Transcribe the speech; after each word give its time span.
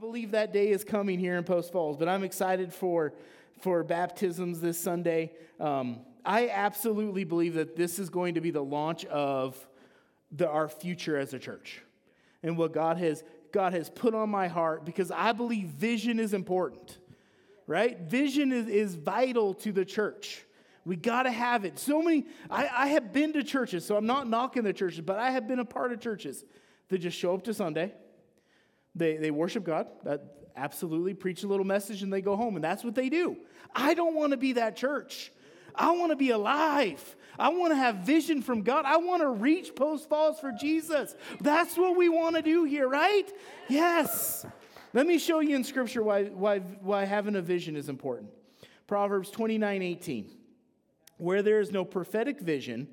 believe 0.00 0.30
that 0.30 0.52
day 0.52 0.68
is 0.68 0.84
coming 0.84 1.18
here 1.18 1.36
in 1.36 1.42
Post 1.42 1.72
Falls, 1.72 1.96
but 1.96 2.08
I'm 2.08 2.22
excited 2.22 2.72
for, 2.72 3.14
for 3.60 3.82
baptisms 3.82 4.60
this 4.60 4.78
Sunday. 4.78 5.32
Um, 5.58 6.00
I 6.24 6.50
absolutely 6.50 7.24
believe 7.24 7.54
that 7.54 7.74
this 7.74 7.98
is 7.98 8.08
going 8.08 8.34
to 8.34 8.40
be 8.40 8.52
the 8.52 8.62
launch 8.62 9.04
of 9.06 9.56
the, 10.30 10.48
our 10.48 10.68
future 10.68 11.16
as 11.16 11.34
a 11.34 11.38
church 11.38 11.82
and 12.44 12.56
what 12.56 12.72
God 12.72 12.98
has, 12.98 13.24
God 13.50 13.72
has 13.72 13.90
put 13.90 14.14
on 14.14 14.30
my 14.30 14.46
heart 14.46 14.84
because 14.84 15.10
I 15.10 15.32
believe 15.32 15.66
vision 15.66 16.20
is 16.20 16.32
important, 16.32 16.98
right? 17.66 17.98
Vision 17.98 18.52
is, 18.52 18.68
is 18.68 18.94
vital 18.94 19.52
to 19.54 19.72
the 19.72 19.84
church. 19.84 20.44
We 20.84 20.94
got 20.94 21.24
to 21.24 21.32
have 21.32 21.64
it. 21.64 21.76
So 21.76 22.02
many, 22.02 22.26
I, 22.48 22.68
I 22.72 22.86
have 22.88 23.12
been 23.12 23.32
to 23.32 23.42
churches, 23.42 23.84
so 23.84 23.96
I'm 23.96 24.06
not 24.06 24.28
knocking 24.28 24.62
the 24.62 24.72
churches, 24.72 25.00
but 25.00 25.18
I 25.18 25.32
have 25.32 25.48
been 25.48 25.58
a 25.58 25.64
part 25.64 25.92
of 25.92 26.00
churches 26.00 26.44
that 26.88 26.98
just 26.98 27.18
show 27.18 27.34
up 27.34 27.42
to 27.44 27.54
Sunday 27.54 27.94
they, 28.98 29.16
they 29.16 29.30
worship 29.30 29.64
God. 29.64 29.86
That 30.04 30.22
absolutely 30.56 31.14
preach 31.14 31.44
a 31.44 31.46
little 31.46 31.64
message 31.64 32.02
and 32.02 32.12
they 32.12 32.20
go 32.20 32.36
home. 32.36 32.56
And 32.56 32.64
that's 32.64 32.84
what 32.84 32.94
they 32.94 33.08
do. 33.08 33.36
I 33.74 33.94
don't 33.94 34.14
want 34.14 34.32
to 34.32 34.36
be 34.36 34.54
that 34.54 34.76
church. 34.76 35.32
I 35.74 35.92
want 35.92 36.10
to 36.10 36.16
be 36.16 36.30
alive. 36.30 37.16
I 37.38 37.50
want 37.50 37.72
to 37.72 37.76
have 37.76 37.96
vision 37.98 38.42
from 38.42 38.62
God. 38.62 38.84
I 38.84 38.96
want 38.96 39.22
to 39.22 39.28
reach 39.28 39.76
Post 39.76 40.08
Falls 40.08 40.40
for 40.40 40.50
Jesus. 40.50 41.14
That's 41.40 41.76
what 41.76 41.96
we 41.96 42.08
want 42.08 42.34
to 42.34 42.42
do 42.42 42.64
here, 42.64 42.88
right? 42.88 43.30
Yes. 43.68 44.44
Let 44.92 45.06
me 45.06 45.18
show 45.18 45.38
you 45.38 45.54
in 45.54 45.62
Scripture 45.62 46.02
why, 46.02 46.24
why, 46.24 46.58
why 46.58 47.04
having 47.04 47.36
a 47.36 47.42
vision 47.42 47.76
is 47.76 47.88
important. 47.88 48.30
Proverbs 48.88 49.30
29 49.30 49.82
18. 49.82 50.30
Where 51.18 51.42
there 51.42 51.60
is 51.60 51.70
no 51.70 51.84
prophetic 51.84 52.40
vision, 52.40 52.88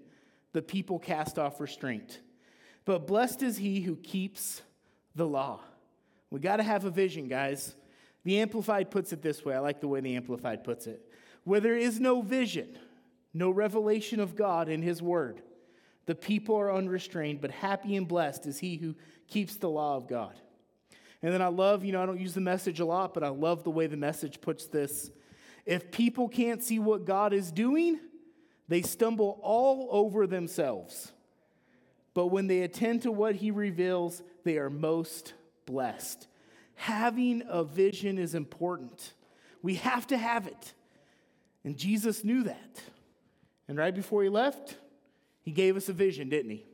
the 0.54 0.62
people 0.62 0.99
cast 0.99 1.40
off 1.40 1.60
restraint. 1.60 2.20
But 2.84 3.08
blessed 3.08 3.41
is 3.41 3.58
he 3.58 3.82
who 3.82 3.96
keeps 3.96 4.62
the 5.16 5.26
law. 5.26 5.60
We 6.35 6.41
got 6.41 6.57
to 6.57 6.63
have 6.63 6.84
a 6.84 6.89
vision, 6.89 7.30
guys. 7.30 7.77
The 8.25 8.41
Amplified 8.41 8.91
puts 8.91 9.13
it 9.13 9.21
this 9.21 9.45
way. 9.45 9.55
I 9.55 9.59
like 9.59 9.80
the 9.80 9.88
way 9.88 10.02
the 10.02 10.17
Amplified 10.17 10.66
puts 10.66 10.85
it. 10.85 11.01
Where 11.46 11.62
there 11.62 11.77
is 11.77 11.98
no 11.98 12.21
vision, 12.21 12.77
no 13.34 13.51
revelation 13.51 14.20
of 14.20 14.35
God 14.35 14.68
in 14.68 14.82
His 14.82 15.01
Word, 15.01 15.41
the 16.07 16.13
people 16.13 16.57
are 16.57 16.73
unrestrained, 16.73 17.40
but 17.40 17.51
happy 17.51 17.95
and 17.95 18.05
blessed 18.05 18.48
is 18.48 18.60
he 18.60 18.76
who 18.76 18.95
keeps 19.29 19.55
the 19.55 19.70
law 19.70 19.95
of 19.95 20.10
God. 20.10 20.34
And 21.21 21.34
then 21.34 21.41
I 21.41 21.48
love, 21.48 21.85
you 21.85 21.93
know, 21.93 22.04
I 22.04 22.05
don't 22.05 22.20
use 22.20 22.34
the 22.34 22.41
message 22.41 22.82
a 22.82 22.85
lot, 22.85 23.13
but 23.13 23.23
I 23.23 23.29
love 23.29 23.63
the 23.63 23.71
way 23.71 23.88
the 23.88 23.95
message 23.95 24.41
puts 24.41 24.65
this. 24.65 25.12
If 25.65 25.90
people 25.90 26.27
can't 26.27 26.62
see 26.62 26.79
what 26.79 27.05
God 27.05 27.32
is 27.32 27.49
doing, 27.49 27.98
they 28.67 28.82
stumble 28.82 29.40
all 29.41 29.88
over 29.90 30.27
themselves. 30.27 31.13
But 32.13 32.26
when 32.27 32.48
they 32.48 32.63
attend 32.63 33.04
to 33.04 33.12
what 33.13 33.35
he 33.35 33.51
reveals, 33.51 34.21
they 34.43 34.57
are 34.57 34.70
most 34.70 35.34
blessed. 35.66 36.27
Having 36.76 37.44
a 37.48 37.63
vision 37.63 38.18
is 38.18 38.35
important. 38.35 39.13
We 39.62 39.76
have 39.76 40.07
to 40.07 40.18
have 40.18 40.48
it. 40.48 40.74
And 41.63 41.77
Jesus 41.77 42.24
knew 42.24 42.44
that. 42.44 42.82
And 43.68 43.77
right 43.77 43.96
before 43.96 44.24
he 44.24 44.30
left, 44.30 44.77
he 45.41 45.52
gave 45.52 45.76
us 45.76 45.90
a 45.90 45.94
vision, 45.94 46.30
didn't 46.30 46.52
he? 46.52 46.66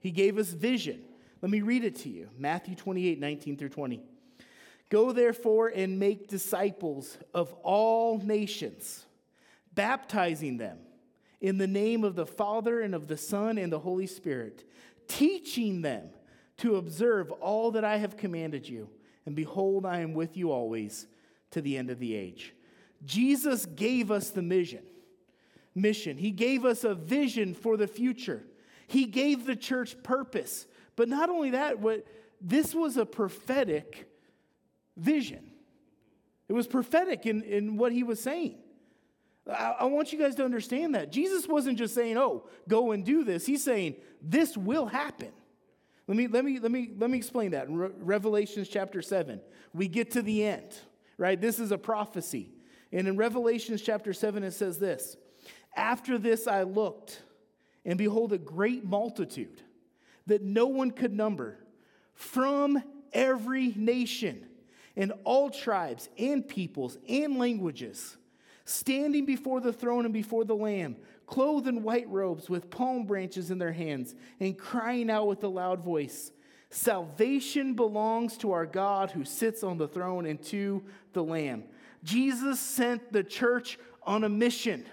He 0.00 0.10
gave 0.10 0.38
us 0.38 0.50
vision. 0.50 1.02
Let 1.42 1.50
me 1.50 1.62
read 1.62 1.84
it 1.84 1.96
to 1.96 2.08
you 2.08 2.28
Matthew 2.36 2.74
28 2.74 3.18
19 3.18 3.56
through 3.56 3.68
20. 3.70 4.02
Go 4.90 5.12
therefore 5.12 5.68
and 5.68 5.98
make 5.98 6.28
disciples 6.28 7.16
of 7.32 7.52
all 7.62 8.18
nations, 8.18 9.06
baptizing 9.72 10.56
them 10.58 10.78
in 11.40 11.58
the 11.58 11.66
name 11.66 12.04
of 12.04 12.16
the 12.16 12.26
Father 12.26 12.80
and 12.80 12.94
of 12.94 13.06
the 13.06 13.16
Son 13.16 13.56
and 13.56 13.72
the 13.72 13.78
Holy 13.78 14.06
Spirit, 14.06 14.64
teaching 15.08 15.82
them 15.82 16.10
to 16.60 16.76
observe 16.76 17.30
all 17.32 17.70
that 17.72 17.84
I 17.84 17.96
have 17.96 18.16
commanded 18.16 18.68
you. 18.68 18.88
And 19.26 19.34
behold, 19.34 19.86
I 19.86 20.00
am 20.00 20.14
with 20.14 20.36
you 20.36 20.50
always 20.50 21.06
to 21.50 21.60
the 21.60 21.76
end 21.76 21.90
of 21.90 21.98
the 21.98 22.14
age. 22.14 22.54
Jesus 23.04 23.66
gave 23.66 24.10
us 24.10 24.30
the 24.30 24.42
mission. 24.42 24.82
Mission. 25.74 26.16
He 26.18 26.30
gave 26.30 26.64
us 26.64 26.84
a 26.84 26.94
vision 26.94 27.54
for 27.54 27.76
the 27.76 27.86
future. 27.86 28.42
He 28.86 29.06
gave 29.06 29.46
the 29.46 29.56
church 29.56 30.02
purpose. 30.02 30.66
But 30.96 31.08
not 31.08 31.30
only 31.30 31.50
that, 31.50 31.78
what 31.78 32.06
this 32.40 32.74
was 32.74 32.96
a 32.96 33.06
prophetic 33.06 34.08
vision. 34.96 35.50
It 36.48 36.52
was 36.52 36.66
prophetic 36.66 37.24
in, 37.24 37.42
in 37.42 37.76
what 37.76 37.92
he 37.92 38.02
was 38.02 38.20
saying. 38.20 38.58
I, 39.48 39.76
I 39.80 39.84
want 39.84 40.12
you 40.12 40.18
guys 40.18 40.34
to 40.34 40.44
understand 40.44 40.94
that. 40.94 41.12
Jesus 41.12 41.48
wasn't 41.48 41.78
just 41.78 41.94
saying, 41.94 42.18
oh, 42.18 42.44
go 42.68 42.90
and 42.90 43.04
do 43.04 43.24
this. 43.24 43.46
He's 43.46 43.64
saying, 43.64 43.96
this 44.20 44.56
will 44.56 44.86
happen. 44.86 45.30
Let 46.10 46.16
me, 46.16 46.26
let 46.26 46.44
me, 46.44 46.58
let 46.58 46.72
me, 46.72 46.90
let 46.98 47.08
me 47.08 47.18
explain 47.18 47.52
that. 47.52 47.68
In 47.68 47.76
Re- 47.76 47.90
Revelations 48.00 48.68
chapter 48.68 49.00
7, 49.00 49.40
we 49.72 49.86
get 49.86 50.10
to 50.10 50.22
the 50.22 50.42
end, 50.42 50.76
right? 51.18 51.40
This 51.40 51.60
is 51.60 51.70
a 51.70 51.78
prophecy. 51.78 52.50
And 52.90 53.06
in 53.06 53.16
Revelations 53.16 53.80
chapter 53.80 54.12
7, 54.12 54.42
it 54.42 54.50
says 54.50 54.80
this 54.80 55.16
After 55.76 56.18
this 56.18 56.48
I 56.48 56.64
looked, 56.64 57.22
and 57.84 57.96
behold, 57.96 58.32
a 58.32 58.38
great 58.38 58.84
multitude 58.84 59.62
that 60.26 60.42
no 60.42 60.66
one 60.66 60.90
could 60.90 61.12
number 61.12 61.58
from 62.14 62.82
every 63.12 63.72
nation 63.76 64.48
and 64.96 65.12
all 65.22 65.48
tribes 65.48 66.08
and 66.18 66.46
peoples 66.46 66.98
and 67.08 67.38
languages 67.38 68.16
standing 68.64 69.26
before 69.26 69.60
the 69.60 69.72
throne 69.72 70.06
and 70.06 70.12
before 70.12 70.44
the 70.44 70.56
Lamb 70.56 70.96
clothed 71.30 71.66
in 71.66 71.82
white 71.82 72.08
robes 72.08 72.50
with 72.50 72.70
palm 72.70 73.06
branches 73.06 73.50
in 73.50 73.58
their 73.58 73.72
hands, 73.72 74.14
and 74.40 74.58
crying 74.58 75.08
out 75.08 75.26
with 75.26 75.42
a 75.44 75.48
loud 75.48 75.82
voice 75.82 76.32
Salvation 76.72 77.74
belongs 77.74 78.36
to 78.38 78.52
our 78.52 78.64
God 78.64 79.10
who 79.10 79.24
sits 79.24 79.64
on 79.64 79.76
the 79.76 79.88
throne 79.88 80.24
and 80.24 80.40
to 80.44 80.84
the 81.12 81.22
Lamb. 81.22 81.64
Jesus 82.04 82.60
sent 82.60 83.12
the 83.12 83.24
church 83.24 83.76
on 84.04 84.22
a 84.22 84.28
mission. 84.28 84.86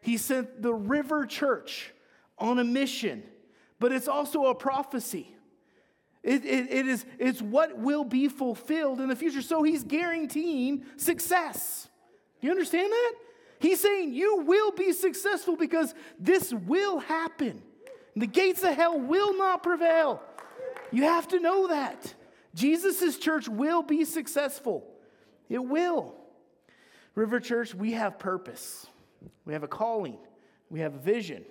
He 0.00 0.16
sent 0.16 0.62
the 0.62 0.74
river 0.74 1.24
church 1.24 1.92
on 2.38 2.58
a 2.58 2.64
mission, 2.64 3.22
but 3.78 3.92
it's 3.92 4.08
also 4.08 4.46
a 4.46 4.54
prophecy. 4.54 5.32
It, 6.24 6.44
it, 6.44 6.72
it 6.72 6.88
is, 6.88 7.04
it's 7.20 7.40
what 7.40 7.78
will 7.78 8.04
be 8.04 8.26
fulfilled 8.26 9.00
in 9.00 9.08
the 9.08 9.14
future. 9.14 9.42
So 9.42 9.62
he's 9.62 9.84
guaranteeing 9.84 10.84
success. 10.96 11.88
Do 12.40 12.48
you 12.48 12.50
understand 12.50 12.90
that? 12.90 13.12
He's 13.58 13.80
saying 13.80 14.14
you 14.14 14.42
will 14.42 14.72
be 14.72 14.92
successful 14.92 15.56
because 15.56 15.94
this 16.18 16.52
will 16.52 16.98
happen. 16.98 17.62
The 18.14 18.26
gates 18.26 18.62
of 18.62 18.74
hell 18.74 18.98
will 18.98 19.36
not 19.36 19.62
prevail. 19.62 20.22
You 20.90 21.04
have 21.04 21.28
to 21.28 21.40
know 21.40 21.68
that. 21.68 22.14
Jesus' 22.54 23.18
church 23.18 23.48
will 23.48 23.82
be 23.82 24.04
successful. 24.04 24.86
It 25.48 25.58
will. 25.58 26.14
River 27.14 27.40
Church, 27.40 27.74
we 27.74 27.92
have 27.92 28.18
purpose, 28.18 28.86
we 29.46 29.54
have 29.54 29.62
a 29.62 29.68
calling, 29.68 30.18
we 30.68 30.80
have 30.80 30.94
a 30.94 30.98
vision. 30.98 31.44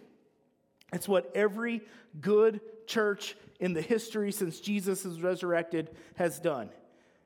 It's 0.93 1.07
what 1.07 1.31
every 1.35 1.81
good 2.21 2.61
church 2.85 3.35
in 3.59 3.73
the 3.73 3.81
history 3.81 4.31
since 4.31 4.59
Jesus 4.59 5.05
is 5.05 5.21
resurrected 5.21 5.89
has 6.15 6.39
done, 6.39 6.69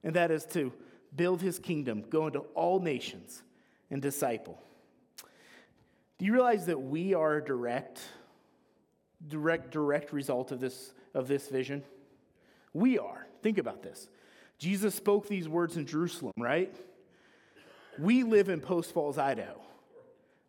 and 0.03 0.15
that 0.15 0.31
is 0.31 0.45
to 0.47 0.71
build 1.15 1.41
his 1.41 1.59
kingdom, 1.59 2.05
go 2.09 2.27
into 2.27 2.39
all 2.55 2.79
nations, 2.79 3.43
and 3.91 4.01
disciple. 4.01 4.61
Do 6.19 6.25
you 6.25 6.33
realize 6.33 6.65
that 6.65 6.81
we 6.81 7.13
are 7.13 7.37
a 7.37 7.43
direct, 7.43 8.01
direct, 9.25 9.71
direct 9.71 10.11
result 10.11 10.51
of 10.51 10.59
this, 10.59 10.93
of 11.13 11.29
this 11.29 11.47
vision? 11.47 11.81
We 12.73 12.99
are. 12.99 13.25
Think 13.41 13.57
about 13.57 13.81
this. 13.81 14.09
Jesus 14.57 14.93
spoke 14.93 15.29
these 15.29 15.47
words 15.47 15.77
in 15.77 15.85
Jerusalem, 15.85 16.33
right? 16.37 16.75
We 17.97 18.23
live 18.23 18.49
in 18.49 18.59
Post 18.59 18.93
Falls, 18.93 19.17
Idaho. 19.17 19.61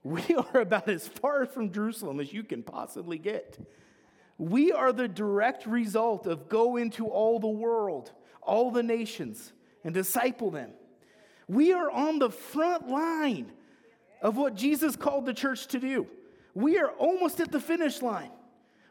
We 0.02 0.22
are 0.54 0.60
about 0.60 0.88
as 0.88 1.06
far 1.06 1.46
from 1.46 1.70
Jerusalem 1.70 2.18
as 2.18 2.32
you 2.32 2.42
can 2.42 2.64
possibly 2.64 3.18
get. 3.18 3.56
We 4.38 4.72
are 4.72 4.92
the 4.92 5.06
direct 5.06 5.66
result 5.66 6.26
of 6.26 6.48
go 6.48 6.78
into 6.78 7.06
all 7.06 7.38
the 7.38 7.46
world, 7.46 8.10
all 8.42 8.72
the 8.72 8.82
nations, 8.82 9.52
and 9.84 9.94
disciple 9.94 10.50
them. 10.50 10.72
We 11.46 11.72
are 11.72 11.90
on 11.90 12.18
the 12.18 12.30
front 12.30 12.88
line 12.88 13.52
of 14.20 14.36
what 14.36 14.54
Jesus 14.54 14.96
called 14.96 15.26
the 15.26 15.34
church 15.34 15.66
to 15.68 15.78
do. 15.78 16.06
We 16.54 16.78
are 16.78 16.90
almost 16.90 17.40
at 17.40 17.52
the 17.52 17.60
finish 17.60 18.02
line. 18.02 18.30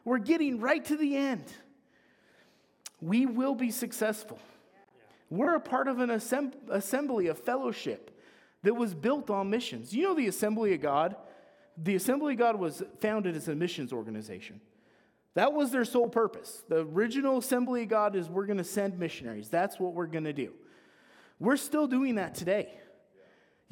We're 0.04 0.18
getting 0.18 0.60
right 0.60 0.84
to 0.86 0.96
the 0.96 1.16
end. 1.16 1.44
We 3.00 3.26
will 3.26 3.54
be 3.54 3.70
successful. 3.70 4.38
We're 5.30 5.54
a 5.54 5.60
part 5.60 5.88
of 5.88 6.00
an 6.00 6.10
assembly, 6.10 7.28
a 7.28 7.34
fellowship 7.34 8.10
that 8.62 8.74
was 8.74 8.94
built 8.94 9.30
on 9.30 9.48
missions. 9.48 9.94
You 9.94 10.04
know, 10.04 10.14
the 10.14 10.26
Assembly 10.26 10.74
of 10.74 10.80
God? 10.80 11.16
The 11.82 11.94
Assembly 11.94 12.32
of 12.32 12.38
God 12.38 12.56
was 12.56 12.82
founded 12.98 13.36
as 13.36 13.48
a 13.48 13.54
missions 13.54 13.92
organization. 13.92 14.60
That 15.34 15.52
was 15.52 15.70
their 15.70 15.84
sole 15.84 16.08
purpose. 16.08 16.64
The 16.68 16.80
original 16.80 17.38
Assembly 17.38 17.84
of 17.84 17.88
God 17.88 18.16
is 18.16 18.28
we're 18.28 18.46
going 18.46 18.58
to 18.58 18.64
send 18.64 18.98
missionaries. 18.98 19.48
That's 19.48 19.78
what 19.78 19.94
we're 19.94 20.06
going 20.06 20.24
to 20.24 20.32
do. 20.32 20.52
We're 21.38 21.56
still 21.56 21.86
doing 21.86 22.16
that 22.16 22.34
today. 22.34 22.74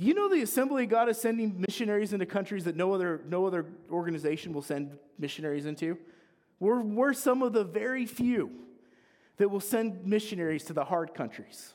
You 0.01 0.15
know, 0.15 0.29
the 0.29 0.43
Assembly 0.43 0.85
of 0.85 0.91
God 0.91 1.09
is 1.09 1.21
sending 1.21 1.61
missionaries 1.61 2.13
into 2.13 2.25
countries 2.25 2.65
that 2.65 2.77
no 2.77 2.93
other, 2.93 3.21
no 3.29 3.47
other 3.47 3.67
organization 3.91 4.53
will 4.53 4.63
send 4.63 4.97
missionaries 5.19 5.67
into? 5.67 5.99
We're, 6.61 6.81
we're 6.81 7.13
some 7.13 7.43
of 7.43 7.53
the 7.53 7.65
very 7.65 8.07
few 8.07 8.53
that 9.39 9.51
will 9.51 9.59
send 9.59 10.07
missionaries 10.07 10.63
to 10.65 10.73
the 10.73 10.85
hard 10.85 11.15
countries. 11.15 11.75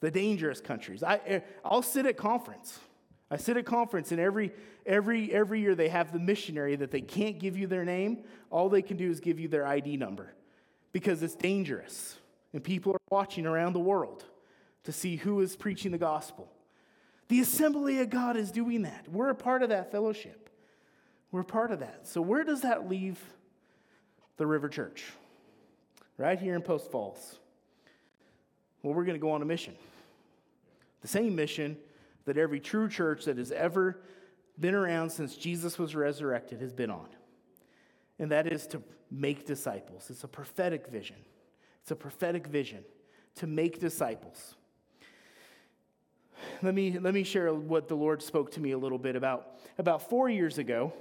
the 0.00 0.10
dangerous 0.10 0.62
countries. 0.62 1.02
I, 1.02 1.20
eh, 1.26 1.40
I'll 1.62 1.82
sit 1.82 2.06
at 2.06 2.16
conference. 2.16 2.78
I 3.30 3.36
sit 3.36 3.58
at 3.58 3.66
conference, 3.66 4.10
and 4.10 4.18
every, 4.18 4.52
every, 4.86 5.30
every 5.30 5.60
year 5.60 5.74
they 5.74 5.90
have 5.90 6.14
the 6.14 6.18
missionary 6.18 6.76
that 6.76 6.90
they 6.90 7.02
can't 7.02 7.38
give 7.38 7.58
you 7.58 7.66
their 7.66 7.84
name. 7.84 8.24
All 8.50 8.70
they 8.70 8.80
can 8.80 8.96
do 8.96 9.10
is 9.10 9.20
give 9.20 9.38
you 9.38 9.48
their 9.48 9.66
ID 9.66 9.98
number 9.98 10.32
because 10.92 11.22
it's 11.22 11.34
dangerous. 11.34 12.16
And 12.54 12.64
people 12.64 12.92
are 12.92 13.00
watching 13.10 13.44
around 13.44 13.74
the 13.74 13.80
world 13.80 14.24
to 14.84 14.92
see 14.92 15.16
who 15.16 15.40
is 15.42 15.54
preaching 15.56 15.92
the 15.92 15.98
gospel. 15.98 16.50
The 17.30 17.38
Assembly 17.38 18.00
of 18.00 18.10
God 18.10 18.36
is 18.36 18.50
doing 18.50 18.82
that. 18.82 19.06
We're 19.08 19.30
a 19.30 19.36
part 19.36 19.62
of 19.62 19.68
that 19.68 19.92
fellowship. 19.92 20.50
We're 21.30 21.44
part 21.44 21.70
of 21.70 21.78
that. 21.78 22.08
So, 22.08 22.20
where 22.20 22.42
does 22.42 22.62
that 22.62 22.88
leave 22.88 23.20
the 24.36 24.48
River 24.48 24.68
Church? 24.68 25.04
Right 26.18 26.40
here 26.40 26.56
in 26.56 26.62
Post 26.62 26.90
Falls. 26.90 27.38
Well, 28.82 28.94
we're 28.94 29.04
going 29.04 29.14
to 29.14 29.20
go 29.20 29.30
on 29.30 29.42
a 29.42 29.44
mission. 29.44 29.76
The 31.02 31.08
same 31.08 31.36
mission 31.36 31.76
that 32.24 32.36
every 32.36 32.58
true 32.58 32.88
church 32.88 33.26
that 33.26 33.38
has 33.38 33.52
ever 33.52 34.02
been 34.58 34.74
around 34.74 35.10
since 35.10 35.36
Jesus 35.36 35.78
was 35.78 35.94
resurrected 35.94 36.60
has 36.60 36.72
been 36.72 36.90
on. 36.90 37.06
And 38.18 38.32
that 38.32 38.48
is 38.48 38.66
to 38.68 38.82
make 39.08 39.46
disciples. 39.46 40.10
It's 40.10 40.24
a 40.24 40.28
prophetic 40.28 40.88
vision. 40.88 41.16
It's 41.82 41.92
a 41.92 41.96
prophetic 41.96 42.48
vision 42.48 42.84
to 43.36 43.46
make 43.46 43.78
disciples 43.78 44.56
let 46.62 46.74
me, 46.74 46.98
let 46.98 47.14
me 47.14 47.24
share 47.24 47.52
what 47.52 47.88
the 47.88 47.94
Lord 47.94 48.22
spoke 48.22 48.52
to 48.52 48.60
me 48.60 48.72
a 48.72 48.78
little 48.78 48.98
bit 48.98 49.16
about. 49.16 49.58
About 49.78 50.08
four 50.08 50.28
years 50.28 50.58
ago, 50.58 50.92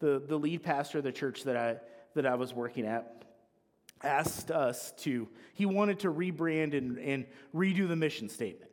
the, 0.00 0.22
the 0.26 0.36
lead 0.36 0.62
pastor 0.62 0.98
of 0.98 1.04
the 1.04 1.12
church 1.12 1.44
that 1.44 1.56
I, 1.56 1.76
that 2.14 2.26
I 2.26 2.34
was 2.34 2.54
working 2.54 2.86
at 2.86 3.24
asked 4.02 4.50
us 4.50 4.92
to, 4.98 5.28
he 5.54 5.66
wanted 5.66 6.00
to 6.00 6.12
rebrand 6.12 6.76
and, 6.76 6.98
and 6.98 7.26
redo 7.54 7.88
the 7.88 7.96
mission 7.96 8.28
statement. 8.28 8.70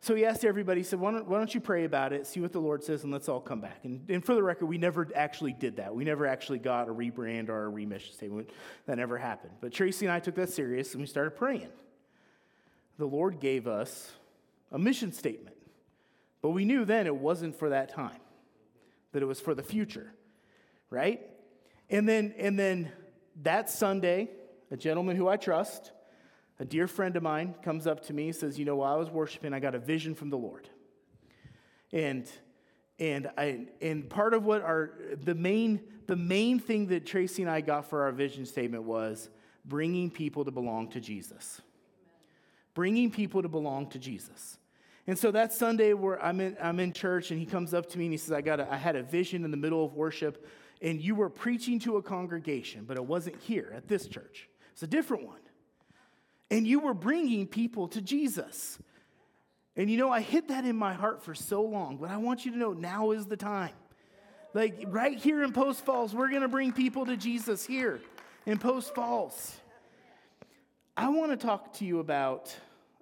So 0.00 0.14
he 0.14 0.24
asked 0.24 0.44
everybody, 0.44 0.80
he 0.80 0.84
said, 0.84 1.00
why 1.00 1.10
don't, 1.10 1.26
why 1.26 1.38
don't 1.38 1.52
you 1.52 1.60
pray 1.60 1.84
about 1.84 2.12
it, 2.12 2.26
see 2.26 2.40
what 2.40 2.52
the 2.52 2.60
Lord 2.60 2.84
says, 2.84 3.02
and 3.02 3.12
let's 3.12 3.28
all 3.28 3.40
come 3.40 3.60
back. 3.60 3.80
And, 3.82 4.08
and 4.08 4.24
for 4.24 4.34
the 4.34 4.42
record, 4.42 4.66
we 4.66 4.78
never 4.78 5.08
actually 5.14 5.52
did 5.52 5.76
that. 5.76 5.92
We 5.92 6.04
never 6.04 6.24
actually 6.24 6.60
got 6.60 6.88
a 6.88 6.94
rebrand 6.94 7.48
or 7.48 7.64
a 7.64 7.68
remission 7.68 8.14
statement. 8.14 8.50
That 8.86 8.96
never 8.96 9.18
happened. 9.18 9.54
But 9.60 9.72
Tracy 9.72 10.06
and 10.06 10.12
I 10.12 10.20
took 10.20 10.36
that 10.36 10.50
serious 10.50 10.92
and 10.92 11.00
we 11.00 11.06
started 11.06 11.32
praying. 11.32 11.68
The 12.96 13.06
Lord 13.06 13.40
gave 13.40 13.66
us 13.66 14.12
a 14.70 14.78
mission 14.78 15.12
statement. 15.12 15.56
But 16.40 16.50
we 16.50 16.64
knew 16.64 16.84
then 16.84 17.06
it 17.06 17.16
wasn't 17.16 17.58
for 17.58 17.70
that 17.70 17.92
time, 17.92 18.20
that 19.12 19.22
it 19.22 19.26
was 19.26 19.40
for 19.40 19.54
the 19.54 19.62
future, 19.62 20.12
right? 20.90 21.20
And 21.90 22.08
then, 22.08 22.34
and 22.38 22.58
then 22.58 22.92
that 23.42 23.70
Sunday, 23.70 24.30
a 24.70 24.76
gentleman 24.76 25.16
who 25.16 25.28
I 25.28 25.36
trust, 25.36 25.92
a 26.60 26.64
dear 26.64 26.86
friend 26.86 27.16
of 27.16 27.22
mine, 27.22 27.54
comes 27.62 27.86
up 27.86 28.04
to 28.06 28.12
me 28.12 28.32
says, 28.32 28.58
You 28.58 28.64
know, 28.64 28.76
while 28.76 28.94
I 28.94 28.96
was 28.96 29.10
worshiping, 29.10 29.52
I 29.54 29.60
got 29.60 29.74
a 29.74 29.78
vision 29.78 30.14
from 30.14 30.30
the 30.30 30.38
Lord. 30.38 30.68
And 31.92 32.28
and 32.98 33.30
I 33.38 33.68
and 33.80 34.10
part 34.10 34.34
of 34.34 34.44
what 34.44 34.62
our 34.62 34.90
the 35.22 35.34
main 35.34 35.80
the 36.06 36.16
main 36.16 36.58
thing 36.58 36.88
that 36.88 37.06
Tracy 37.06 37.42
and 37.42 37.50
I 37.50 37.60
got 37.60 37.88
for 37.88 38.02
our 38.02 38.12
vision 38.12 38.44
statement 38.44 38.84
was 38.84 39.28
bringing 39.64 40.10
people 40.10 40.44
to 40.44 40.50
belong 40.50 40.88
to 40.90 41.00
Jesus. 41.00 41.60
Bringing 42.78 43.10
people 43.10 43.42
to 43.42 43.48
belong 43.48 43.88
to 43.88 43.98
Jesus. 43.98 44.56
And 45.08 45.18
so 45.18 45.32
that 45.32 45.52
Sunday 45.52 45.94
where 45.94 46.22
I'm 46.24 46.38
in, 46.38 46.56
I'm 46.62 46.78
in 46.78 46.92
church 46.92 47.32
and 47.32 47.40
he 47.40 47.44
comes 47.44 47.74
up 47.74 47.88
to 47.88 47.98
me 47.98 48.04
and 48.04 48.14
he 48.14 48.18
says, 48.18 48.30
I, 48.30 48.40
got 48.40 48.60
a, 48.60 48.72
I 48.72 48.76
had 48.76 48.94
a 48.94 49.02
vision 49.02 49.44
in 49.44 49.50
the 49.50 49.56
middle 49.56 49.84
of 49.84 49.94
worship 49.94 50.46
and 50.80 51.00
you 51.00 51.16
were 51.16 51.28
preaching 51.28 51.80
to 51.80 51.96
a 51.96 52.02
congregation, 52.02 52.84
but 52.86 52.96
it 52.96 53.04
wasn't 53.04 53.34
here 53.40 53.72
at 53.74 53.88
this 53.88 54.06
church. 54.06 54.48
It's 54.74 54.84
a 54.84 54.86
different 54.86 55.26
one. 55.26 55.40
And 56.52 56.68
you 56.68 56.78
were 56.78 56.94
bringing 56.94 57.48
people 57.48 57.88
to 57.88 58.00
Jesus. 58.00 58.78
And 59.74 59.90
you 59.90 59.98
know, 59.98 60.12
I 60.12 60.20
hid 60.20 60.46
that 60.46 60.64
in 60.64 60.76
my 60.76 60.92
heart 60.92 61.24
for 61.24 61.34
so 61.34 61.62
long, 61.62 61.96
but 61.96 62.10
I 62.10 62.18
want 62.18 62.44
you 62.44 62.52
to 62.52 62.58
know 62.58 62.74
now 62.74 63.10
is 63.10 63.26
the 63.26 63.36
time. 63.36 63.74
Like 64.54 64.84
right 64.86 65.18
here 65.18 65.42
in 65.42 65.52
Post 65.52 65.84
Falls, 65.84 66.14
we're 66.14 66.30
going 66.30 66.42
to 66.42 66.48
bring 66.48 66.70
people 66.70 67.06
to 67.06 67.16
Jesus 67.16 67.66
here 67.66 67.98
in 68.46 68.56
Post 68.56 68.94
Falls. 68.94 69.56
I 70.96 71.08
want 71.08 71.32
to 71.32 71.36
talk 71.36 71.72
to 71.78 71.84
you 71.84 71.98
about 71.98 72.54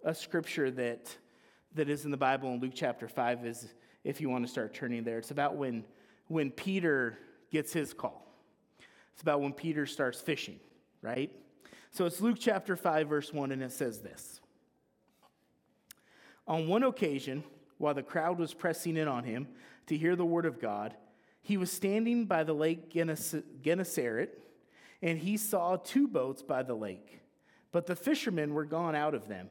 a 0.04 0.14
scripture 0.14 0.70
that 0.70 1.16
that 1.76 1.90
is 1.90 2.06
in 2.06 2.10
the 2.10 2.16
Bible 2.16 2.52
in 2.52 2.60
Luke 2.60 2.72
chapter 2.74 3.06
5 3.06 3.44
is, 3.44 3.68
if 4.02 4.20
you 4.20 4.30
want 4.30 4.44
to 4.44 4.50
start 4.50 4.72
turning 4.72 5.04
there, 5.04 5.18
it's 5.18 5.30
about 5.30 5.56
when, 5.56 5.84
when 6.28 6.50
Peter 6.50 7.18
gets 7.52 7.72
his 7.72 7.92
call. 7.92 8.26
It's 9.12 9.22
about 9.22 9.42
when 9.42 9.52
Peter 9.52 9.84
starts 9.84 10.20
fishing, 10.20 10.58
right? 11.02 11.30
So 11.90 12.06
it's 12.06 12.20
Luke 12.20 12.38
chapter 12.40 12.76
5, 12.76 13.08
verse 13.08 13.32
1, 13.32 13.52
and 13.52 13.62
it 13.62 13.72
says 13.72 14.00
this 14.00 14.40
On 16.46 16.66
one 16.66 16.82
occasion, 16.82 17.44
while 17.76 17.94
the 17.94 18.02
crowd 18.02 18.38
was 18.38 18.54
pressing 18.54 18.96
in 18.96 19.06
on 19.06 19.24
him 19.24 19.46
to 19.86 19.96
hear 19.98 20.16
the 20.16 20.24
word 20.24 20.46
of 20.46 20.58
God, 20.58 20.94
he 21.42 21.58
was 21.58 21.70
standing 21.70 22.24
by 22.24 22.42
the 22.42 22.54
lake 22.54 22.90
Gennesaret, 22.90 24.30
and 25.02 25.18
he 25.18 25.36
saw 25.36 25.76
two 25.76 26.08
boats 26.08 26.42
by 26.42 26.62
the 26.62 26.74
lake. 26.74 27.20
But 27.70 27.86
the 27.86 27.96
fishermen 27.96 28.54
were 28.54 28.64
gone 28.64 28.94
out 28.94 29.14
of 29.14 29.28
them 29.28 29.50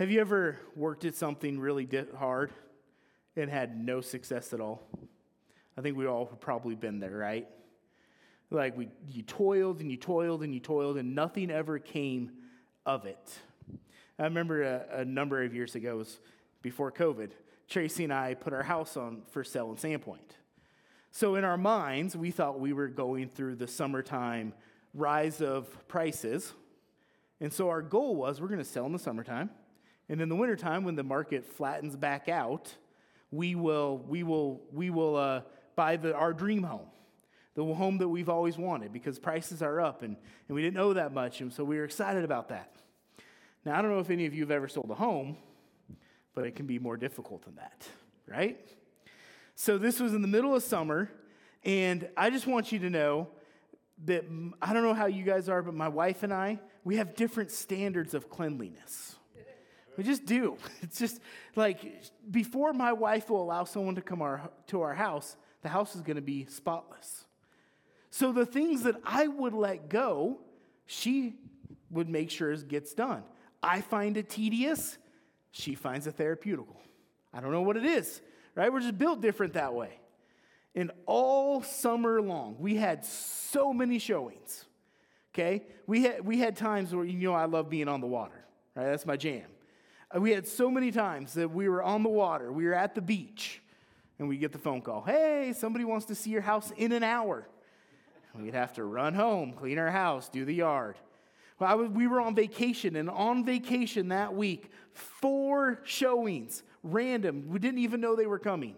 Have 0.00 0.10
you 0.10 0.18
ever 0.22 0.56
worked 0.76 1.04
at 1.04 1.14
something 1.14 1.60
really 1.60 1.86
hard 2.16 2.52
and 3.36 3.50
had 3.50 3.78
no 3.78 4.00
success 4.00 4.54
at 4.54 4.58
all? 4.58 4.80
I 5.76 5.82
think 5.82 5.94
we 5.94 6.06
all 6.06 6.24
have 6.24 6.40
probably 6.40 6.74
been 6.74 7.00
there, 7.00 7.14
right? 7.18 7.46
Like 8.50 8.78
we, 8.78 8.88
you 9.10 9.22
toiled 9.22 9.80
and 9.80 9.90
you 9.90 9.98
toiled 9.98 10.42
and 10.42 10.54
you 10.54 10.60
toiled 10.60 10.96
and 10.96 11.14
nothing 11.14 11.50
ever 11.50 11.78
came 11.78 12.30
of 12.86 13.04
it. 13.04 13.38
I 14.18 14.22
remember 14.22 14.62
a, 14.62 14.86
a 15.00 15.04
number 15.04 15.42
of 15.42 15.52
years 15.52 15.74
ago, 15.74 15.98
was 15.98 16.18
before 16.62 16.90
COVID, 16.90 17.32
Tracy 17.68 18.04
and 18.04 18.12
I 18.14 18.32
put 18.32 18.54
our 18.54 18.62
house 18.62 18.96
on 18.96 19.20
for 19.30 19.44
sale 19.44 19.68
in 19.70 19.76
Sandpoint. 19.76 20.30
So 21.10 21.34
in 21.34 21.44
our 21.44 21.58
minds, 21.58 22.16
we 22.16 22.30
thought 22.30 22.58
we 22.58 22.72
were 22.72 22.88
going 22.88 23.28
through 23.28 23.56
the 23.56 23.68
summertime 23.68 24.54
rise 24.94 25.42
of 25.42 25.86
prices. 25.88 26.54
And 27.38 27.52
so 27.52 27.68
our 27.68 27.82
goal 27.82 28.16
was 28.16 28.40
we're 28.40 28.48
going 28.48 28.60
to 28.60 28.64
sell 28.64 28.86
in 28.86 28.92
the 28.92 28.98
summertime 28.98 29.50
and 30.10 30.20
in 30.20 30.28
the 30.28 30.34
wintertime, 30.34 30.82
when 30.82 30.96
the 30.96 31.04
market 31.04 31.46
flattens 31.46 31.94
back 31.94 32.28
out, 32.28 32.74
we 33.30 33.54
will, 33.54 33.98
we 34.08 34.24
will, 34.24 34.60
we 34.72 34.90
will 34.90 35.14
uh, 35.14 35.42
buy 35.76 35.96
the, 35.96 36.12
our 36.16 36.32
dream 36.32 36.64
home, 36.64 36.88
the 37.54 37.64
home 37.64 37.98
that 37.98 38.08
we've 38.08 38.28
always 38.28 38.58
wanted, 38.58 38.92
because 38.92 39.20
prices 39.20 39.62
are 39.62 39.80
up 39.80 40.02
and, 40.02 40.16
and 40.48 40.54
we 40.56 40.62
didn't 40.62 40.74
know 40.74 40.94
that 40.94 41.14
much. 41.14 41.40
And 41.40 41.52
so 41.52 41.62
we 41.62 41.76
were 41.76 41.84
excited 41.84 42.24
about 42.24 42.48
that. 42.48 42.74
Now, 43.64 43.78
I 43.78 43.82
don't 43.82 43.92
know 43.92 44.00
if 44.00 44.10
any 44.10 44.26
of 44.26 44.34
you 44.34 44.42
have 44.42 44.50
ever 44.50 44.66
sold 44.66 44.90
a 44.90 44.96
home, 44.96 45.36
but 46.34 46.44
it 46.44 46.56
can 46.56 46.66
be 46.66 46.80
more 46.80 46.96
difficult 46.96 47.44
than 47.44 47.54
that, 47.54 47.86
right? 48.26 48.58
So 49.54 49.78
this 49.78 50.00
was 50.00 50.12
in 50.12 50.22
the 50.22 50.28
middle 50.28 50.56
of 50.56 50.64
summer, 50.64 51.08
and 51.62 52.08
I 52.16 52.30
just 52.30 52.48
want 52.48 52.72
you 52.72 52.80
to 52.80 52.90
know 52.90 53.28
that 54.06 54.24
I 54.60 54.72
don't 54.72 54.82
know 54.82 54.94
how 54.94 55.06
you 55.06 55.22
guys 55.22 55.48
are, 55.48 55.62
but 55.62 55.74
my 55.74 55.88
wife 55.88 56.24
and 56.24 56.34
I, 56.34 56.58
we 56.82 56.96
have 56.96 57.14
different 57.14 57.52
standards 57.52 58.12
of 58.12 58.28
cleanliness. 58.28 59.14
We 60.00 60.04
just 60.04 60.24
do. 60.24 60.56
It's 60.82 60.98
just 60.98 61.20
like 61.56 61.78
before 62.30 62.72
my 62.72 62.94
wife 62.94 63.28
will 63.28 63.42
allow 63.42 63.64
someone 63.64 63.96
to 63.96 64.00
come 64.00 64.22
our, 64.22 64.50
to 64.68 64.80
our 64.80 64.94
house, 64.94 65.36
the 65.60 65.68
house 65.68 65.94
is 65.94 66.00
going 66.00 66.16
to 66.16 66.22
be 66.22 66.46
spotless. 66.46 67.26
So 68.08 68.32
the 68.32 68.46
things 68.46 68.84
that 68.84 68.94
I 69.04 69.26
would 69.26 69.52
let 69.52 69.90
go, 69.90 70.38
she 70.86 71.34
would 71.90 72.08
make 72.08 72.30
sure 72.30 72.50
it 72.50 72.66
gets 72.66 72.94
done. 72.94 73.24
I 73.62 73.82
find 73.82 74.16
it 74.16 74.30
tedious, 74.30 74.96
she 75.50 75.74
finds 75.74 76.06
it 76.06 76.16
therapeutical. 76.16 76.76
I 77.34 77.40
don't 77.42 77.52
know 77.52 77.60
what 77.60 77.76
it 77.76 77.84
is, 77.84 78.22
right? 78.54 78.72
We're 78.72 78.80
just 78.80 78.96
built 78.96 79.20
different 79.20 79.52
that 79.52 79.74
way. 79.74 80.00
And 80.74 80.92
all 81.04 81.60
summer 81.60 82.22
long, 82.22 82.56
we 82.58 82.76
had 82.76 83.04
so 83.04 83.74
many 83.74 83.98
showings. 83.98 84.64
Okay? 85.34 85.66
We 85.86 86.04
had, 86.04 86.24
we 86.24 86.38
had 86.38 86.56
times 86.56 86.94
where, 86.94 87.04
you 87.04 87.28
know, 87.28 87.34
I 87.34 87.44
love 87.44 87.68
being 87.68 87.86
on 87.86 88.00
the 88.00 88.06
water, 88.06 88.46
right? 88.74 88.86
That's 88.86 89.04
my 89.04 89.18
jam. 89.18 89.44
We 90.18 90.32
had 90.32 90.46
so 90.46 90.70
many 90.70 90.90
times 90.90 91.34
that 91.34 91.50
we 91.50 91.68
were 91.68 91.82
on 91.82 92.02
the 92.02 92.08
water, 92.08 92.52
we 92.52 92.64
were 92.64 92.74
at 92.74 92.94
the 92.94 93.00
beach, 93.00 93.62
and 94.18 94.28
we 94.28 94.36
get 94.38 94.52
the 94.52 94.58
phone 94.58 94.82
call 94.82 95.02
hey, 95.02 95.52
somebody 95.56 95.84
wants 95.84 96.06
to 96.06 96.14
see 96.14 96.30
your 96.30 96.40
house 96.40 96.72
in 96.76 96.92
an 96.92 97.02
hour. 97.02 97.46
We'd 98.34 98.54
have 98.54 98.72
to 98.74 98.84
run 98.84 99.14
home, 99.14 99.52
clean 99.52 99.78
our 99.78 99.90
house, 99.90 100.28
do 100.28 100.44
the 100.44 100.54
yard. 100.54 100.96
Well, 101.58 101.76
was, 101.78 101.90
we 101.90 102.06
were 102.06 102.20
on 102.20 102.34
vacation, 102.34 102.96
and 102.96 103.10
on 103.10 103.44
vacation 103.44 104.08
that 104.08 104.34
week, 104.34 104.70
four 104.92 105.80
showings, 105.84 106.62
random. 106.82 107.48
We 107.48 107.58
didn't 107.58 107.80
even 107.80 108.00
know 108.00 108.16
they 108.16 108.26
were 108.26 108.38
coming. 108.38 108.76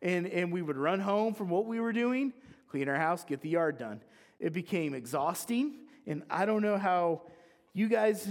And, 0.00 0.26
and 0.26 0.52
we 0.52 0.62
would 0.62 0.76
run 0.76 1.00
home 1.00 1.34
from 1.34 1.48
what 1.48 1.66
we 1.66 1.78
were 1.78 1.92
doing, 1.92 2.32
clean 2.68 2.88
our 2.88 2.96
house, 2.96 3.24
get 3.24 3.40
the 3.40 3.50
yard 3.50 3.78
done. 3.78 4.00
It 4.40 4.52
became 4.52 4.94
exhausting, 4.94 5.74
and 6.06 6.22
I 6.30 6.46
don't 6.46 6.62
know 6.62 6.78
how 6.78 7.22
you 7.74 7.88
guys 7.88 8.28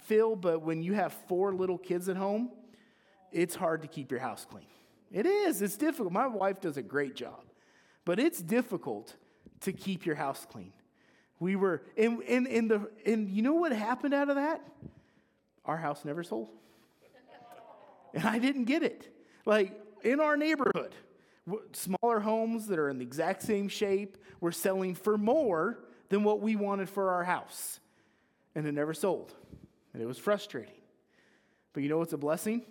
feel, 0.00 0.36
but 0.36 0.62
when 0.62 0.82
you 0.82 0.92
have 0.94 1.12
four 1.28 1.52
little 1.52 1.78
kids 1.78 2.08
at 2.08 2.16
home, 2.16 2.50
it's 3.32 3.54
hard 3.54 3.82
to 3.82 3.88
keep 3.88 4.10
your 4.10 4.20
house 4.20 4.46
clean. 4.48 4.66
It 5.10 5.26
is, 5.26 5.62
it's 5.62 5.76
difficult. 5.76 6.12
My 6.12 6.26
wife 6.26 6.60
does 6.60 6.76
a 6.76 6.82
great 6.82 7.14
job, 7.14 7.42
but 8.04 8.18
it's 8.18 8.40
difficult 8.40 9.16
to 9.60 9.72
keep 9.72 10.06
your 10.06 10.16
house 10.16 10.46
clean. 10.50 10.72
We 11.40 11.56
were, 11.56 11.82
in, 11.96 12.22
in, 12.22 12.46
in 12.46 12.68
the, 12.68 12.88
and 13.04 13.28
you 13.28 13.42
know 13.42 13.54
what 13.54 13.72
happened 13.72 14.14
out 14.14 14.28
of 14.28 14.36
that? 14.36 14.62
Our 15.64 15.76
house 15.76 16.04
never 16.04 16.22
sold. 16.22 16.48
And 18.12 18.24
I 18.24 18.38
didn't 18.38 18.64
get 18.64 18.82
it. 18.82 19.12
Like 19.44 19.72
in 20.04 20.20
our 20.20 20.36
neighborhood, 20.36 20.94
smaller 21.72 22.20
homes 22.20 22.68
that 22.68 22.78
are 22.78 22.88
in 22.88 22.98
the 22.98 23.04
exact 23.04 23.42
same 23.42 23.68
shape 23.68 24.16
were 24.40 24.52
selling 24.52 24.94
for 24.94 25.18
more 25.18 25.80
than 26.10 26.22
what 26.22 26.40
we 26.40 26.54
wanted 26.54 26.88
for 26.88 27.10
our 27.10 27.24
house. 27.24 27.80
And 28.54 28.66
it 28.66 28.72
never 28.72 28.94
sold. 28.94 29.34
And 29.92 30.02
it 30.02 30.06
was 30.06 30.18
frustrating. 30.18 30.74
But 31.72 31.82
you 31.82 31.88
know 31.88 31.98
what's 31.98 32.12
a 32.12 32.18
blessing? 32.18 32.62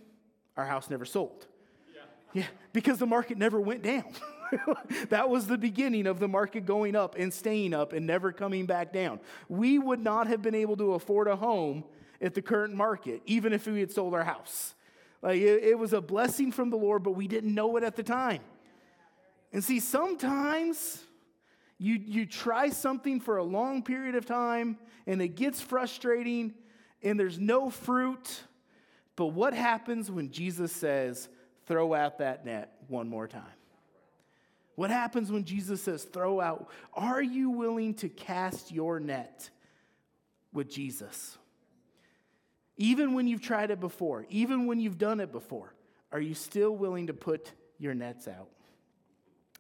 Our 0.55 0.65
house 0.65 0.89
never 0.89 1.05
sold. 1.05 1.47
Yeah, 1.93 2.41
yeah 2.41 2.47
because 2.73 2.97
the 2.97 3.05
market 3.05 3.37
never 3.37 3.61
went 3.61 3.83
down. 3.83 4.13
that 5.09 5.29
was 5.29 5.47
the 5.47 5.57
beginning 5.57 6.07
of 6.07 6.19
the 6.19 6.27
market 6.27 6.65
going 6.65 6.95
up 6.95 7.15
and 7.17 7.33
staying 7.33 7.73
up 7.73 7.93
and 7.93 8.05
never 8.05 8.31
coming 8.31 8.65
back 8.65 8.91
down. 8.91 9.19
We 9.47 9.79
would 9.79 9.99
not 9.99 10.27
have 10.27 10.41
been 10.41 10.55
able 10.55 10.75
to 10.77 10.93
afford 10.93 11.27
a 11.27 11.35
home 11.35 11.83
at 12.21 12.33
the 12.33 12.41
current 12.41 12.73
market, 12.73 13.21
even 13.25 13.53
if 13.53 13.67
we 13.67 13.79
had 13.79 13.91
sold 13.91 14.13
our 14.13 14.23
house. 14.23 14.73
Like 15.21 15.39
it, 15.39 15.63
it 15.63 15.79
was 15.79 15.93
a 15.93 16.01
blessing 16.01 16.51
from 16.51 16.69
the 16.69 16.77
Lord, 16.77 17.03
but 17.03 17.11
we 17.11 17.27
didn't 17.27 17.53
know 17.53 17.77
it 17.77 17.83
at 17.83 17.95
the 17.95 18.03
time. 18.03 18.41
And 19.51 19.63
see, 19.63 19.79
sometimes 19.79 21.03
you, 21.83 21.99
you 22.01 22.25
try 22.25 22.69
something 22.69 23.19
for 23.19 23.35
a 23.35 23.43
long 23.43 23.83
period 23.83 24.15
of 24.15 24.25
time 24.25 24.77
and 25.05 25.21
it 25.21 25.35
gets 25.35 25.59
frustrating 25.59 26.53
and 27.01 27.19
there's 27.19 27.37
no 27.37 27.69
fruit. 27.69 28.39
But 29.17 29.27
what 29.27 29.53
happens 29.53 30.09
when 30.09 30.31
Jesus 30.31 30.71
says, 30.71 31.27
throw 31.65 31.93
out 31.93 32.19
that 32.19 32.45
net 32.45 32.71
one 32.87 33.09
more 33.09 33.27
time? 33.27 33.43
What 34.75 34.91
happens 34.91 35.29
when 35.29 35.43
Jesus 35.43 35.81
says, 35.81 36.05
throw 36.05 36.39
out? 36.39 36.69
Are 36.93 37.21
you 37.21 37.49
willing 37.49 37.95
to 37.95 38.07
cast 38.07 38.71
your 38.71 39.01
net 39.01 39.49
with 40.53 40.71
Jesus? 40.71 41.37
Even 42.77 43.13
when 43.13 43.27
you've 43.27 43.41
tried 43.41 43.71
it 43.71 43.81
before, 43.81 44.25
even 44.29 44.67
when 44.67 44.79
you've 44.79 44.97
done 44.97 45.19
it 45.19 45.33
before, 45.33 45.73
are 46.13 46.21
you 46.21 46.33
still 46.33 46.73
willing 46.77 47.07
to 47.07 47.13
put 47.13 47.51
your 47.77 47.93
nets 47.93 48.25
out? 48.29 48.47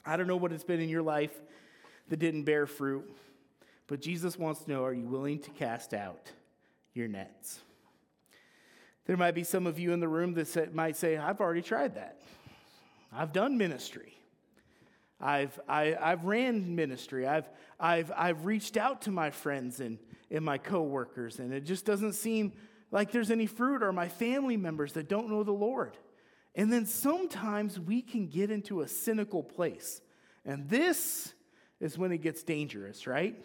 I 0.05 0.15
don't 0.15 0.27
know 0.27 0.37
what 0.37 0.53
it's 0.53 0.63
been 0.63 0.79
in 0.79 0.87
your 0.87 1.01
life 1.01 1.41
that 2.09 2.17
didn't 2.17 2.43
bear 2.43 2.65
fruit, 2.65 3.09
but 3.87 4.01
Jesus 4.01 4.37
wants 4.37 4.61
to 4.61 4.71
know 4.71 4.83
are 4.83 4.93
you 4.93 5.07
willing 5.07 5.39
to 5.39 5.49
cast 5.51 5.93
out 5.93 6.31
your 6.93 7.07
nets? 7.07 7.59
There 9.05 9.17
might 9.17 9.35
be 9.35 9.43
some 9.43 9.67
of 9.67 9.79
you 9.79 9.91
in 9.91 9.99
the 9.99 10.07
room 10.07 10.33
that 10.35 10.73
might 10.73 10.95
say, 10.95 11.17
I've 11.17 11.41
already 11.41 11.61
tried 11.61 11.95
that. 11.95 12.21
I've 13.11 13.33
done 13.33 13.57
ministry. 13.57 14.13
I've, 15.19 15.59
I, 15.67 15.85
have 15.85 15.97
i 16.01 16.09
have 16.09 16.25
ran 16.25 16.75
ministry. 16.75 17.27
I've, 17.27 17.49
I've, 17.79 18.11
I've 18.15 18.45
reached 18.45 18.77
out 18.77 19.03
to 19.03 19.11
my 19.11 19.29
friends 19.29 19.79
and, 19.79 19.97
and 20.31 20.43
my 20.43 20.57
coworkers, 20.57 21.39
and 21.39 21.53
it 21.53 21.61
just 21.65 21.85
doesn't 21.85 22.13
seem 22.13 22.53
like 22.91 23.11
there's 23.11 23.31
any 23.31 23.45
fruit 23.45 23.83
or 23.83 23.91
my 23.91 24.07
family 24.07 24.57
members 24.57 24.93
that 24.93 25.09
don't 25.09 25.29
know 25.29 25.43
the 25.43 25.51
Lord. 25.51 25.97
And 26.55 26.71
then 26.71 26.85
sometimes 26.85 27.79
we 27.79 28.01
can 28.01 28.27
get 28.27 28.51
into 28.51 28.81
a 28.81 28.87
cynical 28.87 29.43
place. 29.43 30.01
And 30.45 30.69
this 30.69 31.33
is 31.83 31.97
when 31.97 32.13
it 32.13 32.19
gets 32.19 32.43
dangerous, 32.43 33.05
right? 33.05 33.35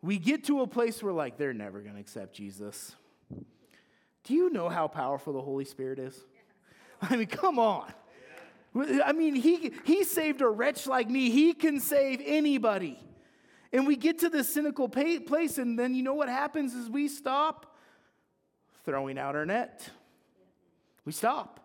We 0.00 0.18
get 0.18 0.44
to 0.44 0.60
a 0.60 0.68
place 0.68 1.02
where, 1.02 1.12
like, 1.12 1.36
they're 1.36 1.52
never 1.52 1.80
going 1.80 1.94
to 1.94 2.00
accept 2.00 2.32
Jesus. 2.32 2.94
Do 4.22 4.34
you 4.34 4.50
know 4.50 4.68
how 4.68 4.86
powerful 4.86 5.32
the 5.32 5.40
Holy 5.40 5.64
Spirit 5.64 5.98
is? 5.98 6.16
I 7.02 7.16
mean, 7.16 7.26
come 7.26 7.58
on. 7.58 7.92
I 9.04 9.12
mean, 9.12 9.34
he, 9.34 9.72
he 9.84 10.04
saved 10.04 10.42
a 10.42 10.48
wretch 10.48 10.86
like 10.86 11.10
me. 11.10 11.30
He 11.30 11.54
can 11.54 11.80
save 11.80 12.22
anybody. 12.24 13.00
And 13.72 13.84
we 13.84 13.96
get 13.96 14.20
to 14.20 14.28
this 14.28 14.48
cynical 14.54 14.88
place, 14.88 15.58
and 15.58 15.76
then 15.76 15.94
you 15.96 16.04
know 16.04 16.14
what 16.14 16.28
happens 16.28 16.72
is 16.72 16.88
we 16.88 17.08
stop 17.08 17.76
throwing 18.84 19.18
out 19.18 19.34
our 19.34 19.44
net. 19.44 19.88
We 21.04 21.10
stop. 21.10 21.58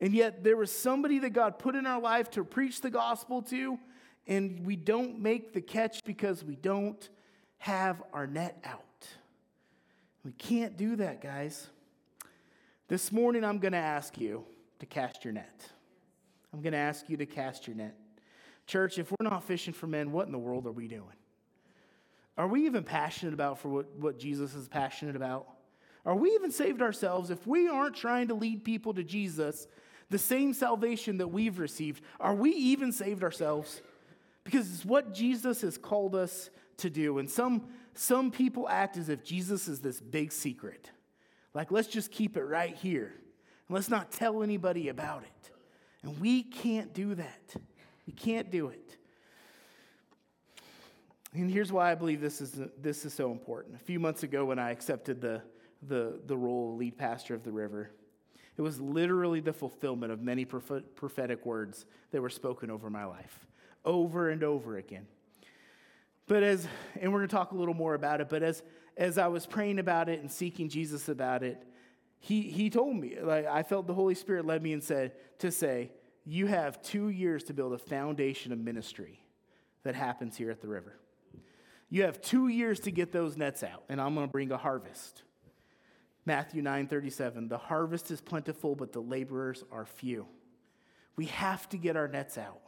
And 0.00 0.12
yet, 0.12 0.42
there 0.42 0.56
was 0.56 0.72
somebody 0.72 1.20
that 1.20 1.30
God 1.30 1.60
put 1.60 1.76
in 1.76 1.86
our 1.86 2.00
life 2.00 2.30
to 2.32 2.42
preach 2.42 2.80
the 2.80 2.90
gospel 2.90 3.42
to, 3.42 3.78
and 4.26 4.64
we 4.64 4.76
don't 4.76 5.20
make 5.20 5.52
the 5.52 5.60
catch 5.60 6.02
because 6.04 6.44
we 6.44 6.56
don't 6.56 7.08
have 7.58 8.02
our 8.12 8.26
net 8.26 8.58
out. 8.64 8.80
We 10.24 10.32
can't 10.32 10.76
do 10.76 10.96
that, 10.96 11.20
guys. 11.20 11.68
This 12.88 13.12
morning, 13.12 13.44
I'm 13.44 13.58
going 13.58 13.72
to 13.72 13.78
ask 13.78 14.18
you 14.18 14.44
to 14.78 14.86
cast 14.86 15.24
your 15.24 15.32
net. 15.32 15.70
I'm 16.52 16.62
going 16.62 16.72
to 16.72 16.78
ask 16.78 17.08
you 17.08 17.16
to 17.16 17.26
cast 17.26 17.66
your 17.66 17.76
net. 17.76 17.94
Church, 18.66 18.98
if 18.98 19.10
we're 19.10 19.28
not 19.28 19.44
fishing 19.44 19.74
for 19.74 19.86
men, 19.86 20.12
what 20.12 20.26
in 20.26 20.32
the 20.32 20.38
world 20.38 20.66
are 20.66 20.72
we 20.72 20.88
doing? 20.88 21.04
Are 22.36 22.48
we 22.48 22.66
even 22.66 22.82
passionate 22.82 23.34
about 23.34 23.58
for 23.58 23.68
what, 23.68 23.94
what 23.96 24.18
Jesus 24.18 24.54
is 24.54 24.68
passionate 24.68 25.16
about? 25.16 25.46
Are 26.06 26.14
we 26.14 26.30
even 26.30 26.50
saved 26.50 26.82
ourselves 26.82 27.30
if 27.30 27.46
we 27.46 27.68
aren't 27.68 27.96
trying 27.96 28.28
to 28.28 28.34
lead 28.34 28.64
people 28.64 28.94
to 28.94 29.04
Jesus, 29.04 29.66
the 30.10 30.18
same 30.18 30.52
salvation 30.52 31.18
that 31.18 31.28
we've 31.28 31.58
received? 31.58 32.02
Are 32.20 32.34
we 32.34 32.50
even 32.50 32.92
saved 32.92 33.22
ourselves? 33.22 33.80
Because 34.44 34.72
it's 34.72 34.84
what 34.84 35.14
Jesus 35.14 35.62
has 35.62 35.78
called 35.78 36.14
us 36.14 36.50
to 36.78 36.90
do. 36.90 37.18
And 37.18 37.30
some, 37.30 37.68
some 37.94 38.30
people 38.30 38.68
act 38.68 38.96
as 38.96 39.08
if 39.08 39.24
Jesus 39.24 39.68
is 39.68 39.80
this 39.80 40.00
big 40.00 40.32
secret. 40.32 40.90
Like, 41.54 41.70
let's 41.72 41.88
just 41.88 42.10
keep 42.12 42.36
it 42.36 42.42
right 42.44 42.76
here. 42.76 43.14
And 43.68 43.74
let's 43.74 43.88
not 43.88 44.12
tell 44.12 44.42
anybody 44.42 44.88
about 44.88 45.22
it. 45.22 45.50
And 46.02 46.20
we 46.20 46.42
can't 46.42 46.92
do 46.92 47.14
that. 47.14 47.56
We 48.06 48.12
can't 48.12 48.50
do 48.50 48.68
it. 48.68 48.96
And 51.32 51.50
here's 51.50 51.72
why 51.72 51.90
I 51.90 51.94
believe 51.94 52.20
this 52.20 52.40
is, 52.40 52.60
this 52.80 53.04
is 53.04 53.12
so 53.12 53.32
important. 53.32 53.74
A 53.74 53.78
few 53.78 53.98
months 53.98 54.22
ago, 54.22 54.44
when 54.44 54.58
I 54.58 54.70
accepted 54.70 55.20
the, 55.20 55.42
the, 55.82 56.20
the 56.26 56.36
role 56.36 56.72
of 56.72 56.78
lead 56.78 56.96
pastor 56.96 57.34
of 57.34 57.42
the 57.42 57.50
river, 57.50 57.90
it 58.56 58.62
was 58.62 58.80
literally 58.80 59.40
the 59.40 59.52
fulfillment 59.52 60.12
of 60.12 60.20
many 60.20 60.44
prophetic 60.44 61.44
words 61.44 61.86
that 62.12 62.22
were 62.22 62.30
spoken 62.30 62.70
over 62.70 62.88
my 62.88 63.04
life, 63.04 63.46
over 63.84 64.30
and 64.30 64.42
over 64.42 64.76
again. 64.76 65.06
But 66.26 66.42
as, 66.42 66.66
and 67.00 67.12
we're 67.12 67.20
going 67.20 67.28
to 67.28 67.36
talk 67.36 67.52
a 67.52 67.56
little 67.56 67.74
more 67.74 67.94
about 67.94 68.20
it, 68.20 68.28
but 68.28 68.42
as, 68.42 68.62
as 68.96 69.18
I 69.18 69.26
was 69.26 69.46
praying 69.46 69.78
about 69.78 70.08
it 70.08 70.20
and 70.20 70.30
seeking 70.30 70.68
Jesus 70.68 71.08
about 71.08 71.42
it, 71.42 71.62
he, 72.18 72.42
he 72.42 72.70
told 72.70 72.96
me, 72.96 73.16
like, 73.20 73.46
I 73.46 73.62
felt 73.62 73.86
the 73.86 73.94
Holy 73.94 74.14
Spirit 74.14 74.46
led 74.46 74.62
me 74.62 74.72
and 74.72 74.82
said, 74.82 75.12
to 75.40 75.50
say, 75.50 75.90
you 76.24 76.46
have 76.46 76.82
two 76.82 77.10
years 77.10 77.44
to 77.44 77.52
build 77.52 77.74
a 77.74 77.78
foundation 77.78 78.52
of 78.52 78.58
ministry 78.58 79.20
that 79.82 79.94
happens 79.94 80.36
here 80.36 80.50
at 80.50 80.62
the 80.62 80.68
river. 80.68 80.96
You 81.90 82.04
have 82.04 82.22
two 82.22 82.48
years 82.48 82.80
to 82.80 82.90
get 82.90 83.12
those 83.12 83.36
nets 83.36 83.62
out, 83.62 83.84
and 83.90 84.00
I'm 84.00 84.14
going 84.14 84.26
to 84.26 84.32
bring 84.32 84.50
a 84.50 84.56
harvest. 84.56 85.22
Matthew 86.24 86.62
9 86.62 86.86
37, 86.86 87.48
the 87.48 87.58
harvest 87.58 88.10
is 88.10 88.22
plentiful, 88.22 88.74
but 88.74 88.92
the 88.92 89.00
laborers 89.00 89.62
are 89.70 89.84
few. 89.84 90.26
We 91.16 91.26
have 91.26 91.68
to 91.68 91.76
get 91.76 91.96
our 91.96 92.08
nets 92.08 92.38
out. 92.38 92.60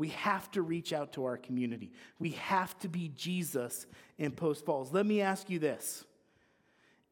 We 0.00 0.08
have 0.08 0.50
to 0.52 0.62
reach 0.62 0.94
out 0.94 1.12
to 1.12 1.26
our 1.26 1.36
community. 1.36 1.92
We 2.18 2.30
have 2.30 2.76
to 2.78 2.88
be 2.88 3.12
Jesus 3.14 3.86
in 4.16 4.32
Post 4.32 4.64
Falls. 4.64 4.94
Let 4.94 5.04
me 5.04 5.20
ask 5.20 5.50
you 5.50 5.58
this 5.58 6.06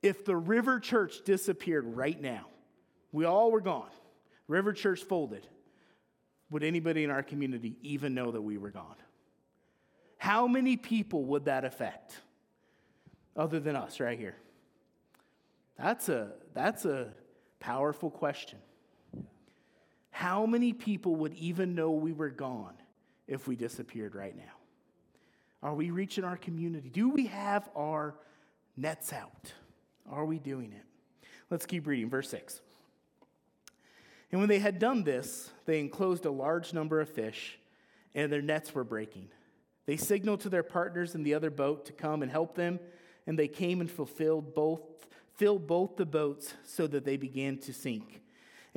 if 0.03 0.25
the 0.25 0.35
River 0.35 0.81
Church 0.81 1.23
disappeared 1.23 1.85
right 1.85 2.19
now, 2.19 2.47
we 3.13 3.27
all 3.27 3.53
were 3.53 3.61
gone, 3.61 3.91
River 4.47 4.73
Church 4.73 5.05
folded, 5.05 5.47
would 6.51 6.65
anybody 6.65 7.05
in 7.05 7.11
our 7.11 7.23
community 7.23 7.77
even 7.83 8.15
know 8.15 8.31
that 8.31 8.41
we 8.41 8.57
were 8.57 8.71
gone? 8.71 8.97
How 10.17 10.47
many 10.47 10.79
people 10.79 11.27
would 11.27 11.45
that 11.45 11.67
affect 11.67 12.19
other 13.37 13.61
than 13.61 13.77
us 13.77 14.01
right 14.01 14.19
here? 14.19 14.37
That's 15.77 16.09
a, 16.09 16.31
that's 16.55 16.87
a 16.87 17.09
powerful 17.61 18.11
question. 18.11 18.61
How 20.19 20.47
many 20.47 20.73
people 20.73 21.15
would 21.15 21.35
even 21.35 21.77
know 21.77 21.93
we 21.93 22.13
were 22.13 22.29
gone 22.29 22.75
if 23.29 23.47
we 23.47 23.55
disappeared 23.55 24.17
right 24.17 24.37
now? 24.37 24.51
Are 25.63 25.77
we 25.77 25.91
reaching 25.91 26.25
our 26.25 26.37
community? 26.37 26.91
Do 26.91 27.09
we 27.09 27.27
have 27.27 27.71
our 27.77 28.17
nets 28.77 29.13
out? 29.13 29.53
Are 30.11 30.25
we 30.25 30.41
doing 30.41 30.73
it? 30.73 31.29
Let's 31.51 31.67
keep 31.67 31.87
reading. 31.87 32.11
Verse 32.11 32.29
6. 32.31 32.61
And 34.33 34.41
when 34.41 34.49
they 34.49 34.59
had 34.59 34.81
done 34.81 35.05
this, 35.05 35.53
they 35.67 35.79
enclosed 35.79 36.25
a 36.25 36.33
large 36.33 36.75
number 36.75 37.01
of 37.01 37.09
fish, 37.09 37.57
and 38.13 38.33
their 38.33 38.43
nets 38.43 38.75
were 38.75 38.83
breaking. 38.83 39.29
They 39.87 39.97
signaled 39.97 40.41
to 40.41 40.49
their 40.49 40.65
partners 40.65 41.15
in 41.15 41.23
the 41.23 41.35
other 41.35 41.51
boat 41.51 41.87
to 41.87 41.93
come 41.93 42.25
and 42.25 42.33
help 42.33 42.57
them, 42.57 42.81
and 43.29 43.39
they 43.39 43.47
came 43.47 43.81
and 43.81 43.89
fulfilled 43.89 44.53
both, 44.53 44.81
filled 45.37 45.69
both 45.69 45.97
the 45.97 46.07
boats 46.07 46.55
so 46.65 46.89
that 46.89 47.05
they 47.05 47.17
began 47.17 47.59
to 47.59 47.73
sink. 47.73 48.23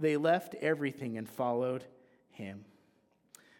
they 0.00 0.16
left 0.16 0.54
everything 0.56 1.18
and 1.18 1.28
followed 1.28 1.84
him. 2.30 2.64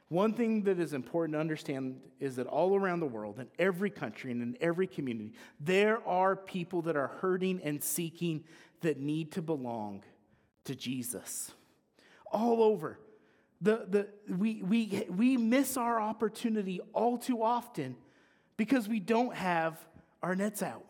One 0.09 0.33
thing 0.35 0.65
that 0.65 0.81
is 0.81 0.93
important 0.93 1.35
to 1.35 1.41
understand 1.41 2.01
is 2.19 2.35
that 2.37 2.49
all 2.49 2.75
around 2.75 2.99
the 2.99 3.07
world, 3.07 3.39
in 3.39 3.47
every 3.61 3.91
country 3.91 4.33
and 4.33 4.43
in 4.43 4.57
every 4.61 4.89
community, 4.89 5.35
there 5.61 6.05
are 6.07 6.35
people 6.35 6.83
that 6.83 6.97
are 6.97 7.07
hurting 7.07 7.61
and 7.63 7.83
seeking 7.83 8.43
that 8.81 8.99
need 8.99 9.31
to 9.33 9.43
belong 9.43 10.03
to 10.65 10.75
Jesus. 10.75 11.53
All 12.27 12.61
over. 12.63 12.99
The, 13.61 13.87
the, 13.89 14.35
we, 14.35 14.63
we, 14.63 15.07
we 15.15 15.37
miss 15.37 15.77
our 15.77 16.01
opportunity 16.01 16.81
all 16.93 17.17
too 17.17 17.43
often 17.43 17.95
because 18.57 18.89
we 18.89 18.99
don't 18.99 19.35
have 19.35 19.79
our 20.23 20.35
nets 20.35 20.63
out. 20.63 20.85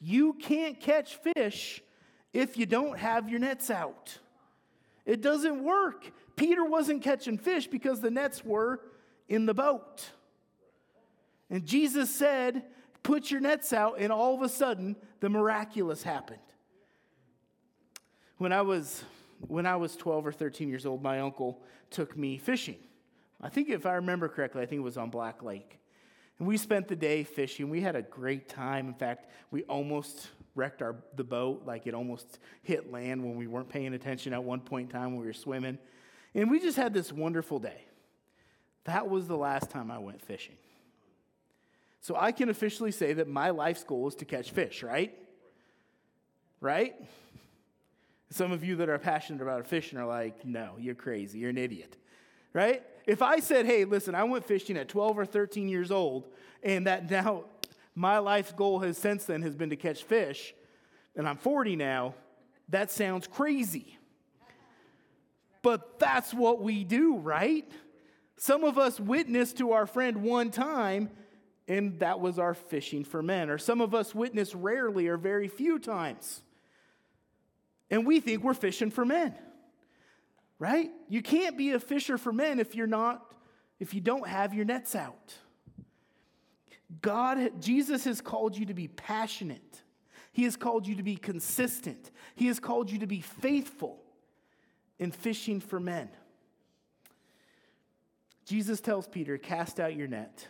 You 0.00 0.34
can't 0.34 0.78
catch 0.78 1.16
fish 1.16 1.80
if 2.32 2.58
you 2.58 2.66
don't 2.66 2.98
have 2.98 3.30
your 3.30 3.38
nets 3.38 3.70
out. 3.70 4.18
It 5.04 5.20
doesn't 5.20 5.62
work. 5.62 6.10
Peter 6.36 6.64
wasn't 6.64 7.02
catching 7.02 7.38
fish 7.38 7.66
because 7.66 8.00
the 8.00 8.10
nets 8.10 8.44
were 8.44 8.80
in 9.28 9.46
the 9.46 9.54
boat. 9.54 10.10
And 11.50 11.66
Jesus 11.66 12.14
said, 12.14 12.64
Put 13.02 13.30
your 13.30 13.40
nets 13.40 13.72
out, 13.72 13.96
and 13.98 14.12
all 14.12 14.34
of 14.34 14.42
a 14.42 14.48
sudden, 14.48 14.94
the 15.18 15.28
miraculous 15.28 16.04
happened. 16.04 16.38
When 18.38 18.52
I 18.52 18.62
was 18.62 19.04
when 19.48 19.66
I 19.66 19.74
was 19.74 19.96
12 19.96 20.28
or 20.28 20.32
13 20.32 20.68
years 20.68 20.86
old, 20.86 21.02
my 21.02 21.18
uncle 21.18 21.62
took 21.90 22.16
me 22.16 22.38
fishing. 22.38 22.76
I 23.40 23.48
think 23.48 23.70
if 23.70 23.86
I 23.86 23.94
remember 23.94 24.28
correctly, 24.28 24.62
I 24.62 24.66
think 24.66 24.78
it 24.78 24.84
was 24.84 24.96
on 24.96 25.10
Black 25.10 25.42
Lake. 25.42 25.80
And 26.38 26.46
we 26.46 26.56
spent 26.56 26.86
the 26.86 26.96
day 26.96 27.24
fishing. 27.24 27.68
We 27.70 27.80
had 27.80 27.96
a 27.96 28.02
great 28.02 28.48
time. 28.48 28.86
In 28.86 28.94
fact, 28.94 29.26
we 29.50 29.64
almost 29.64 30.28
wrecked 30.54 30.82
our, 30.82 30.96
the 31.16 31.24
boat, 31.24 31.62
like 31.64 31.86
it 31.86 31.94
almost 31.94 32.38
hit 32.62 32.92
land 32.92 33.22
when 33.22 33.36
we 33.36 33.46
weren't 33.46 33.68
paying 33.68 33.94
attention 33.94 34.32
at 34.32 34.42
one 34.42 34.60
point 34.60 34.92
in 34.92 34.92
time 34.92 35.12
when 35.12 35.20
we 35.20 35.26
were 35.26 35.32
swimming. 35.32 35.78
And 36.34 36.50
we 36.50 36.60
just 36.60 36.76
had 36.76 36.92
this 36.92 37.12
wonderful 37.12 37.58
day. 37.58 37.84
That 38.84 39.08
was 39.08 39.28
the 39.28 39.36
last 39.36 39.70
time 39.70 39.90
I 39.90 39.98
went 39.98 40.20
fishing. 40.20 40.56
So 42.00 42.16
I 42.18 42.32
can 42.32 42.48
officially 42.48 42.90
say 42.90 43.12
that 43.14 43.28
my 43.28 43.50
life's 43.50 43.84
goal 43.84 44.08
is 44.08 44.16
to 44.16 44.24
catch 44.24 44.50
fish, 44.50 44.82
right? 44.82 45.16
Right? 46.60 46.94
Some 48.30 48.50
of 48.50 48.64
you 48.64 48.76
that 48.76 48.88
are 48.88 48.98
passionate 48.98 49.42
about 49.42 49.66
fishing 49.66 49.98
are 49.98 50.06
like, 50.06 50.44
no, 50.44 50.74
you're 50.78 50.94
crazy. 50.94 51.38
You're 51.38 51.50
an 51.50 51.58
idiot. 51.58 51.96
Right? 52.52 52.82
If 53.06 53.22
I 53.22 53.38
said, 53.40 53.66
hey, 53.66 53.84
listen, 53.84 54.14
I 54.14 54.24
went 54.24 54.44
fishing 54.44 54.76
at 54.76 54.88
12 54.88 55.18
or 55.18 55.26
13 55.26 55.68
years 55.68 55.90
old, 55.90 56.28
and 56.62 56.86
that 56.86 57.10
now 57.10 57.44
my 57.94 58.18
life's 58.18 58.52
goal 58.52 58.80
has 58.80 58.96
since 58.96 59.24
then 59.24 59.42
has 59.42 59.54
been 59.54 59.70
to 59.70 59.76
catch 59.76 60.04
fish, 60.04 60.54
and 61.14 61.28
I'm 61.28 61.36
40 61.36 61.76
now, 61.76 62.14
that 62.68 62.90
sounds 62.90 63.26
crazy. 63.26 63.98
But 65.62 65.98
that's 65.98 66.34
what 66.34 66.60
we 66.60 66.84
do, 66.84 67.16
right? 67.16 67.70
Some 68.36 68.64
of 68.64 68.78
us 68.78 68.98
witnessed 68.98 69.58
to 69.58 69.72
our 69.72 69.86
friend 69.86 70.22
one 70.22 70.50
time, 70.50 71.10
and 71.68 72.00
that 72.00 72.18
was 72.18 72.38
our 72.38 72.54
fishing 72.54 73.04
for 73.04 73.22
men. 73.22 73.50
Or 73.50 73.58
some 73.58 73.80
of 73.80 73.94
us 73.94 74.14
witness 74.14 74.54
rarely 74.54 75.06
or 75.06 75.16
very 75.16 75.46
few 75.48 75.78
times. 75.78 76.42
And 77.90 78.06
we 78.06 78.20
think 78.20 78.42
we're 78.42 78.54
fishing 78.54 78.90
for 78.90 79.04
men. 79.04 79.34
Right? 80.58 80.90
You 81.08 81.22
can't 81.22 81.56
be 81.56 81.72
a 81.72 81.80
fisher 81.80 82.18
for 82.18 82.32
men 82.32 82.58
if 82.58 82.74
you're 82.74 82.86
not, 82.86 83.32
if 83.78 83.94
you 83.94 84.00
don't 84.00 84.26
have 84.26 84.54
your 84.54 84.64
nets 84.64 84.94
out. 84.96 85.34
God, 87.00 87.60
Jesus 87.60 88.04
has 88.04 88.20
called 88.20 88.56
you 88.56 88.66
to 88.66 88.74
be 88.74 88.88
passionate. 88.88 89.82
He 90.32 90.44
has 90.44 90.56
called 90.56 90.86
you 90.86 90.96
to 90.96 91.02
be 91.02 91.16
consistent. 91.16 92.10
He 92.34 92.46
has 92.48 92.58
called 92.58 92.90
you 92.90 92.98
to 92.98 93.06
be 93.06 93.20
faithful 93.20 94.02
in 94.98 95.10
fishing 95.10 95.60
for 95.60 95.80
men. 95.80 96.08
Jesus 98.44 98.80
tells 98.80 99.06
Peter, 99.06 99.38
Cast 99.38 99.80
out 99.80 99.96
your 99.96 100.08
net. 100.08 100.46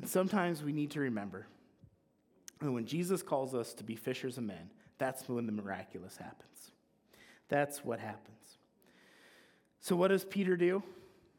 And 0.00 0.08
sometimes 0.08 0.62
we 0.62 0.72
need 0.72 0.90
to 0.92 1.00
remember 1.00 1.46
that 2.60 2.70
when 2.70 2.86
Jesus 2.86 3.22
calls 3.22 3.54
us 3.54 3.72
to 3.74 3.84
be 3.84 3.96
fishers 3.96 4.38
of 4.38 4.44
men, 4.44 4.70
that's 4.98 5.28
when 5.28 5.46
the 5.46 5.52
miraculous 5.52 6.16
happens. 6.16 6.72
That's 7.48 7.84
what 7.84 8.00
happens. 8.00 8.58
So, 9.80 9.94
what 9.96 10.08
does 10.08 10.24
Peter 10.24 10.56
do? 10.56 10.82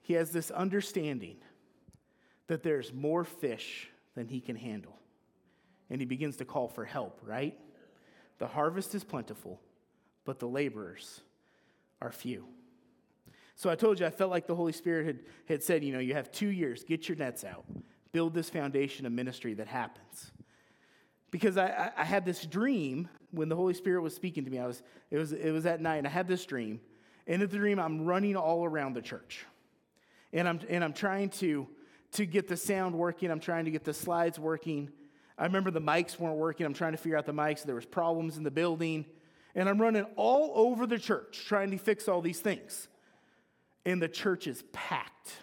He 0.01 0.13
has 0.13 0.31
this 0.31 0.51
understanding 0.51 1.37
that 2.47 2.63
there's 2.63 2.93
more 2.93 3.23
fish 3.23 3.89
than 4.15 4.27
he 4.27 4.39
can 4.39 4.55
handle. 4.55 4.97
And 5.89 6.01
he 6.01 6.05
begins 6.05 6.37
to 6.37 6.45
call 6.45 6.67
for 6.67 6.85
help, 6.85 7.19
right? 7.23 7.57
The 8.39 8.47
harvest 8.47 8.95
is 8.95 9.03
plentiful, 9.03 9.61
but 10.25 10.39
the 10.39 10.47
laborers 10.47 11.21
are 12.01 12.11
few. 12.11 12.45
So 13.55 13.69
I 13.69 13.75
told 13.75 13.99
you, 13.99 14.05
I 14.05 14.11
felt 14.11 14.29
like 14.29 14.45
the 14.45 14.55
Holy 14.55 14.71
Spirit 14.71 15.07
had, 15.07 15.19
had 15.47 15.63
said, 15.63 15.83
you 15.83 15.91
know, 15.91 15.99
you 15.99 16.13
have 16.13 16.31
two 16.31 16.49
years, 16.49 16.83
get 16.83 17.09
your 17.09 17.17
nets 17.17 17.43
out, 17.43 17.65
build 18.11 18.33
this 18.33 18.49
foundation 18.49 19.05
of 19.05 19.11
ministry 19.11 19.55
that 19.55 19.67
happens. 19.67 20.31
Because 21.31 21.57
I, 21.57 21.91
I, 21.97 22.03
had 22.03 22.23
this 22.23 22.45
dream 22.45 23.09
when 23.31 23.49
the 23.49 23.55
Holy 23.55 23.73
Spirit 23.73 24.01
was 24.01 24.15
speaking 24.15 24.45
to 24.45 24.51
me. 24.51 24.59
I 24.59 24.67
was, 24.67 24.83
it, 25.09 25.17
was, 25.17 25.33
it 25.33 25.51
was 25.51 25.65
at 25.65 25.81
night, 25.81 25.97
and 25.97 26.07
I 26.07 26.09
had 26.09 26.27
this 26.27 26.45
dream. 26.45 26.79
And 27.25 27.41
in 27.41 27.49
the 27.49 27.57
dream, 27.57 27.79
I'm 27.79 28.05
running 28.05 28.35
all 28.35 28.63
around 28.63 28.93
the 28.93 29.01
church. 29.01 29.45
And 30.31 30.47
I'm, 30.47 30.59
and 30.69 30.83
I'm 30.83 30.93
trying 30.93 31.29
to, 31.31 31.67
to 32.13 32.25
get 32.25 32.47
the 32.47 32.57
sound 32.57 32.95
working. 32.95 33.31
I'm 33.31 33.39
trying 33.39 33.65
to 33.65 33.71
get 33.71 33.83
the 33.83 33.93
slides 33.93 34.39
working. 34.39 34.89
I 35.37 35.43
remember 35.43 35.71
the 35.71 35.81
mics 35.81 36.19
weren't 36.19 36.37
working. 36.37 36.65
I'm 36.65 36.73
trying 36.73 36.93
to 36.93 36.97
figure 36.97 37.17
out 37.17 37.25
the 37.25 37.33
mics. 37.33 37.63
There 37.63 37.75
was 37.75 37.85
problems 37.85 38.37
in 38.37 38.43
the 38.43 38.51
building. 38.51 39.05
And 39.55 39.67
I'm 39.67 39.81
running 39.81 40.05
all 40.15 40.51
over 40.55 40.85
the 40.85 40.99
church 40.99 41.45
trying 41.47 41.71
to 41.71 41.77
fix 41.77 42.07
all 42.07 42.21
these 42.21 42.39
things. 42.39 42.87
And 43.85 44.01
the 44.01 44.07
church 44.07 44.47
is 44.47 44.63
packed. 44.71 45.33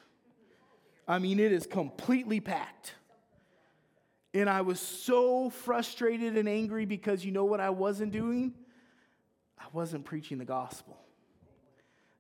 I 1.07 1.19
mean, 1.19 1.39
it 1.39 1.53
is 1.53 1.67
completely 1.67 2.41
packed. 2.41 2.95
And 4.33 4.51
I 4.51 4.63
was 4.63 4.81
so 4.81 5.51
frustrated 5.51 6.37
and 6.37 6.49
angry 6.49 6.87
because 6.87 7.25
you 7.25 7.31
know 7.31 7.45
what 7.45 7.61
I 7.61 7.71
wasn't 7.71 8.13
doing? 8.13 8.53
I 9.59 9.65
wasn't 9.73 10.05
preaching 10.05 10.39
the 10.39 10.45
gospel. 10.45 10.99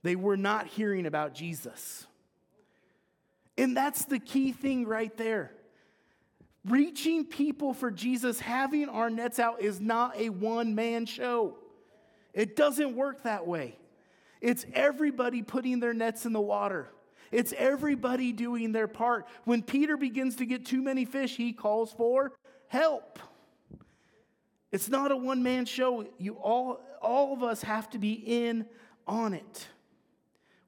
They 0.02 0.16
were 0.16 0.36
not 0.36 0.66
hearing 0.66 1.06
about 1.06 1.34
Jesus. 1.34 2.06
And 3.56 3.76
that's 3.76 4.04
the 4.04 4.18
key 4.18 4.52
thing 4.52 4.86
right 4.86 5.16
there. 5.16 5.52
Reaching 6.64 7.24
people 7.24 7.74
for 7.74 7.90
Jesus, 7.90 8.40
having 8.40 8.88
our 8.88 9.10
nets 9.10 9.38
out, 9.38 9.60
is 9.60 9.80
not 9.80 10.16
a 10.16 10.30
one 10.30 10.74
man 10.74 11.06
show. 11.06 11.56
It 12.32 12.56
doesn't 12.56 12.96
work 12.96 13.24
that 13.24 13.46
way. 13.46 13.78
It's 14.40 14.66
everybody 14.72 15.42
putting 15.42 15.80
their 15.80 15.94
nets 15.94 16.26
in 16.26 16.32
the 16.32 16.40
water. 16.40 16.90
It's 17.30 17.52
everybody 17.56 18.32
doing 18.32 18.72
their 18.72 18.88
part. 18.88 19.26
When 19.44 19.62
Peter 19.62 19.96
begins 19.96 20.36
to 20.36 20.46
get 20.46 20.66
too 20.66 20.82
many 20.82 21.04
fish, 21.04 21.36
he 21.36 21.52
calls 21.52 21.92
for 21.92 22.32
help. 22.68 23.18
It's 24.72 24.88
not 24.88 25.12
a 25.12 25.16
one 25.16 25.42
man 25.42 25.66
show. 25.66 26.06
You 26.18 26.34
all, 26.34 26.80
all 27.00 27.32
of 27.32 27.42
us 27.42 27.62
have 27.62 27.88
to 27.90 27.98
be 27.98 28.12
in 28.12 28.66
on 29.06 29.34
it. 29.34 29.68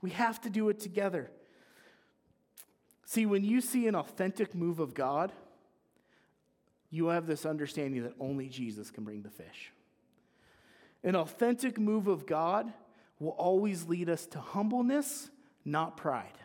We 0.01 0.11
have 0.11 0.41
to 0.43 0.51
do 0.51 0.69
it 0.69 0.79
together. 0.79 1.31
See, 3.07 3.25
when 3.25 3.45
you 3.45 3.61
see 3.61 3.87
an 3.87 3.95
authentic 3.95 4.53
move 4.55 4.81
of 4.81 4.93
God, 4.93 5.33
you 6.91 7.07
have 7.07 7.27
this 7.27 7.47
understanding 7.47 8.03
that 8.03 8.15
only 8.19 8.49
Jesus 8.49 8.91
can 8.91 9.05
bring 9.05 9.23
the 9.23 9.31
fish. 9.31 9.73
An 11.05 11.15
authentic 11.15 11.79
move 11.79 12.09
of 12.09 12.27
God 12.27 12.73
will 13.21 13.31
always 13.31 13.87
lead 13.87 14.11
us 14.11 14.27
to 14.27 14.41
humbleness, 14.41 15.31
not 15.65 15.97
pride. 15.97 16.37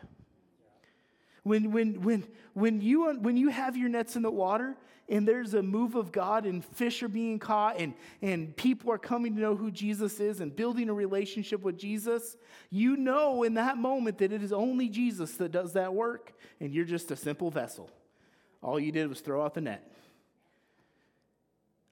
When, 1.42 1.72
when, 1.72 2.00
when, 2.02 2.24
when, 2.54 2.80
you, 2.80 3.12
when 3.14 3.36
you 3.36 3.48
have 3.48 3.76
your 3.76 3.88
nets 3.88 4.14
in 4.14 4.22
the 4.22 4.30
water 4.30 4.76
and 5.08 5.26
there's 5.26 5.54
a 5.54 5.62
move 5.62 5.94
of 5.94 6.12
God 6.12 6.46
and 6.46 6.64
fish 6.64 7.02
are 7.02 7.08
being 7.08 7.38
caught 7.38 7.78
and, 7.78 7.94
and 8.22 8.56
people 8.56 8.90
are 8.92 8.98
coming 8.98 9.34
to 9.34 9.40
know 9.40 9.56
who 9.56 9.70
Jesus 9.70 10.20
is 10.20 10.40
and 10.40 10.54
building 10.54 10.88
a 10.88 10.94
relationship 10.94 11.62
with 11.62 11.76
Jesus, 11.76 12.36
you 12.70 12.96
know 12.96 13.42
in 13.42 13.54
that 13.54 13.76
moment 13.76 14.18
that 14.18 14.32
it 14.32 14.42
is 14.42 14.52
only 14.52 14.88
Jesus 14.88 15.32
that 15.34 15.52
does 15.52 15.74
that 15.74 15.92
work, 15.92 16.32
and 16.60 16.72
you're 16.72 16.84
just 16.84 17.10
a 17.10 17.16
simple 17.16 17.50
vessel. 17.50 17.90
All 18.62 18.78
you 18.78 18.92
did 18.92 19.08
was 19.08 19.20
throw 19.20 19.44
out 19.44 19.54
the 19.54 19.60
net. 19.60 19.92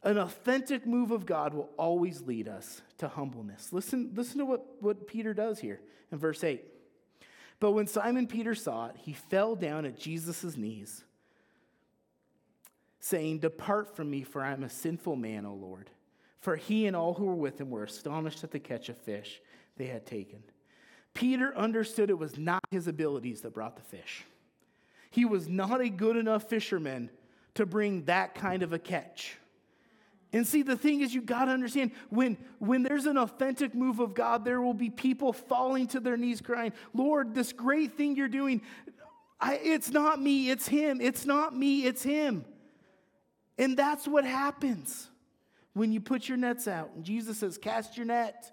An 0.03 0.17
authentic 0.17 0.87
move 0.87 1.11
of 1.11 1.27
God 1.27 1.53
will 1.53 1.69
always 1.77 2.23
lead 2.23 2.49
us 2.49 2.81
to 2.99 3.09
humbleness. 3.09 3.73
Listen, 3.73 4.13
listen 4.15 4.39
to 4.39 4.47
what, 4.47 4.65
what 4.81 5.07
Peter 5.07 5.35
does 5.35 5.59
here 5.59 5.81
in 6.11 6.19
verse 6.19 6.43
8. 6.43 6.65
But 7.59 7.73
when 7.73 7.87
Simon 7.87 8.27
Peter 8.27 8.55
saw 8.55 8.87
it, 8.87 8.97
he 8.97 9.13
fell 9.13 9.55
down 9.55 9.85
at 9.85 9.99
Jesus' 9.99 10.57
knees, 10.57 11.05
saying, 13.01 13.41
Depart 13.41 13.97
from 13.97 14.11
me, 14.11 14.23
for 14.23 14.43
I 14.43 14.53
am 14.53 14.63
a 14.63 14.71
sinful 14.71 15.17
man, 15.17 15.47
O 15.47 15.55
Lord. 15.55 15.91
For 16.39 16.57
he 16.57 16.87
and 16.87 16.95
all 16.95 17.15
who 17.15 17.25
were 17.25 17.35
with 17.35 17.61
him 17.61 17.71
were 17.71 17.85
astonished 17.85 18.45
at 18.45 18.51
the 18.51 18.61
catch 18.61 18.89
of 18.89 18.97
fish 18.99 19.41
they 19.77 19.87
had 19.87 20.07
taken. 20.07 20.43
Peter 21.13 21.57
understood 21.57 22.09
it 22.09 22.19
was 22.19 22.39
not 22.39 22.63
his 22.71 22.87
abilities 22.87 23.41
that 23.41 23.53
brought 23.53 23.77
the 23.77 23.83
fish. 23.83 24.25
He 25.11 25.25
was 25.25 25.49
not 25.49 25.81
a 25.81 25.89
good 25.89 26.17
enough 26.17 26.45
fisherman 26.45 27.11
to 27.55 27.67
bring 27.67 28.05
that 28.05 28.35
kind 28.35 28.63
of 28.63 28.73
a 28.73 28.79
catch. 28.79 29.37
And 30.33 30.47
see, 30.47 30.63
the 30.63 30.77
thing 30.77 31.01
is, 31.01 31.13
you 31.13 31.21
got 31.21 31.47
to 31.47 31.51
understand 31.51 31.91
when, 32.09 32.39
when 32.61 32.85
there's 32.85 33.07
an 33.07 33.19
authentic 33.19 33.75
move 33.75 33.99
of 33.99 34.15
God, 34.15 34.45
there 34.45 34.61
will 34.61 34.75
be 34.75 34.89
people 34.89 35.33
falling 35.33 35.89
to 35.89 36.01
their 36.01 36.17
knees 36.17 36.41
crying, 36.41 36.73
Lord, 36.95 37.35
this 37.35 37.53
great 37.53 37.97
thing 37.97 38.15
you're 38.15 38.29
doing, 38.29 38.63
I, 39.41 39.55
it's 39.57 39.91
not 39.91 40.21
me, 40.23 40.51
it's 40.51 40.69
Him. 40.69 41.01
It's 41.01 41.27
not 41.27 41.57
me, 41.57 41.85
it's 41.85 42.05
Him. 42.05 42.45
And 43.61 43.77
that's 43.77 44.09
what 44.09 44.25
happens 44.25 45.11
when 45.75 45.93
you 45.93 46.01
put 46.01 46.27
your 46.27 46.39
nets 46.39 46.67
out. 46.67 46.93
And 46.97 47.05
Jesus 47.05 47.39
says, 47.39 47.59
Cast 47.59 47.95
your 47.95 48.07
net, 48.07 48.51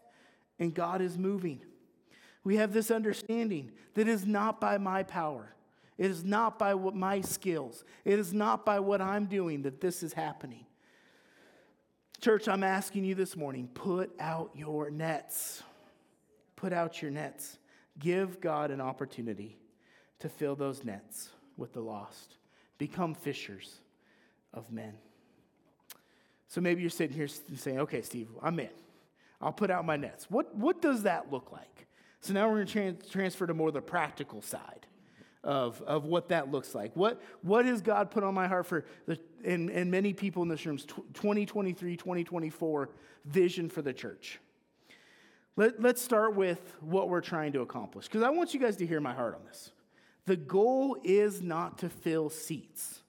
and 0.59 0.73
God 0.73 1.01
is 1.01 1.17
moving. 1.17 1.61
We 2.43 2.57
have 2.57 2.73
this 2.73 2.91
understanding 2.91 3.71
that 3.93 4.09
is 4.09 4.25
not 4.25 4.59
by 4.59 4.77
my 4.77 5.03
power. 5.03 5.55
It 5.97 6.11
is 6.11 6.25
not 6.25 6.59
by 6.59 6.75
what 6.75 6.93
my 6.93 7.21
skills. 7.21 7.85
It 8.03 8.19
is 8.19 8.33
not 8.33 8.65
by 8.65 8.81
what 8.81 9.01
I'm 9.01 9.27
doing 9.27 9.61
that 9.61 9.79
this 9.79 10.03
is 10.03 10.11
happening. 10.11 10.65
Church, 12.19 12.49
I'm 12.49 12.63
asking 12.63 13.05
you 13.05 13.15
this 13.15 13.37
morning 13.37 13.69
put 13.73 14.11
out 14.19 14.51
your 14.55 14.89
nets. 14.89 15.63
Put 16.57 16.73
out 16.73 17.01
your 17.01 17.11
nets. 17.11 17.57
Give 17.97 18.41
God 18.41 18.71
an 18.71 18.81
opportunity 18.81 19.57
to 20.19 20.27
fill 20.27 20.57
those 20.57 20.83
nets 20.83 21.29
with 21.55 21.71
the 21.71 21.81
lost. 21.81 22.35
Become 22.77 23.15
fishers 23.15 23.79
of 24.57 24.71
men. 24.71 24.93
So 26.47 26.61
maybe 26.61 26.81
you're 26.81 26.89
sitting 26.89 27.15
here 27.15 27.27
saying, 27.27 27.79
okay, 27.79 28.01
Steve, 28.01 28.29
I'm 28.41 28.59
in. 28.59 28.69
I'll 29.39 29.53
put 29.53 29.69
out 29.69 29.85
my 29.85 29.97
nets. 29.97 30.25
What, 30.29 30.55
what 30.55 30.81
does 30.81 31.03
that 31.03 31.31
look 31.31 31.51
like? 31.51 31.87
So 32.21 32.33
now 32.33 32.47
we're 32.47 32.55
going 32.55 32.67
to 32.67 32.73
trans- 32.73 33.09
transfer 33.09 33.45
to 33.45 33.53
more 33.53 33.71
the 33.71 33.81
practical 33.81 34.41
side 34.41 34.87
of, 35.43 35.81
of 35.83 36.05
what 36.05 36.29
that 36.29 36.51
looks 36.51 36.73
like. 36.73 36.95
What, 36.95 37.21
what 37.41 37.65
has 37.65 37.81
God 37.81 38.09
put 38.11 38.23
on 38.23 38.33
my 38.33 38.47
heart 38.47 38.65
for, 38.65 38.85
the, 39.05 39.19
and, 39.45 39.69
and 39.69 39.91
many 39.91 40.13
people 40.13 40.41
in 40.41 40.49
this 40.49 40.65
room, 40.65 40.77
2023, 40.77 41.95
2024 41.95 42.89
vision 43.25 43.69
for 43.69 43.81
the 43.81 43.93
church? 43.93 44.39
Let, 45.55 45.81
let's 45.81 46.01
start 46.01 46.35
with 46.35 46.75
what 46.81 47.09
we're 47.09 47.21
trying 47.21 47.53
to 47.53 47.61
accomplish, 47.61 48.05
because 48.05 48.23
I 48.23 48.29
want 48.29 48.53
you 48.53 48.59
guys 48.59 48.77
to 48.77 48.85
hear 48.85 48.99
my 48.99 49.13
heart 49.13 49.35
on 49.35 49.45
this. 49.45 49.71
The 50.25 50.35
goal 50.35 50.97
is 51.03 51.41
not 51.41 51.77
to 51.79 51.89
fill 51.89 52.29
seats, 52.29 53.01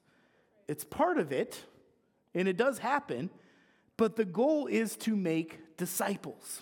it's 0.69 0.83
part 0.83 1.17
of 1.17 1.31
it, 1.31 1.59
and 2.35 2.47
it 2.47 2.55
does 2.55 2.77
happen, 2.77 3.31
but 3.97 4.15
the 4.15 4.23
goal 4.23 4.67
is 4.67 4.95
to 4.97 5.15
make 5.15 5.59
disciples. 5.77 6.61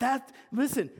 That, 0.00 0.32
listen, 0.52 0.90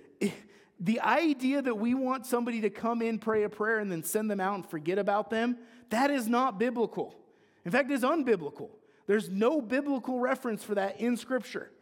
the 0.79 1.01
idea 1.01 1.61
that 1.62 1.75
we 1.75 1.95
want 1.95 2.25
somebody 2.25 2.61
to 2.61 2.71
come 2.71 3.03
in, 3.03 3.19
pray 3.19 3.42
a 3.42 3.49
prayer, 3.49 3.81
and 3.81 3.90
then 3.90 4.05
send 4.05 4.31
them 4.31 4.40
out 4.40 4.55
and 4.55 4.64
forget 4.64 4.99
about 4.99 5.31
them, 5.31 5.59
that 5.90 6.12
is 6.12 6.29
not 6.29 6.61
biblical. 6.61 7.16
In 7.64 7.73
fact, 7.73 7.90
it's 7.90 8.05
unbiblical. 8.05 8.71
There's 9.09 9.29
no 9.29 9.61
biblical 9.61 10.21
reference 10.21 10.62
for 10.62 10.77
that 10.77 11.01
in 11.01 11.16
Scripture. 11.16 11.73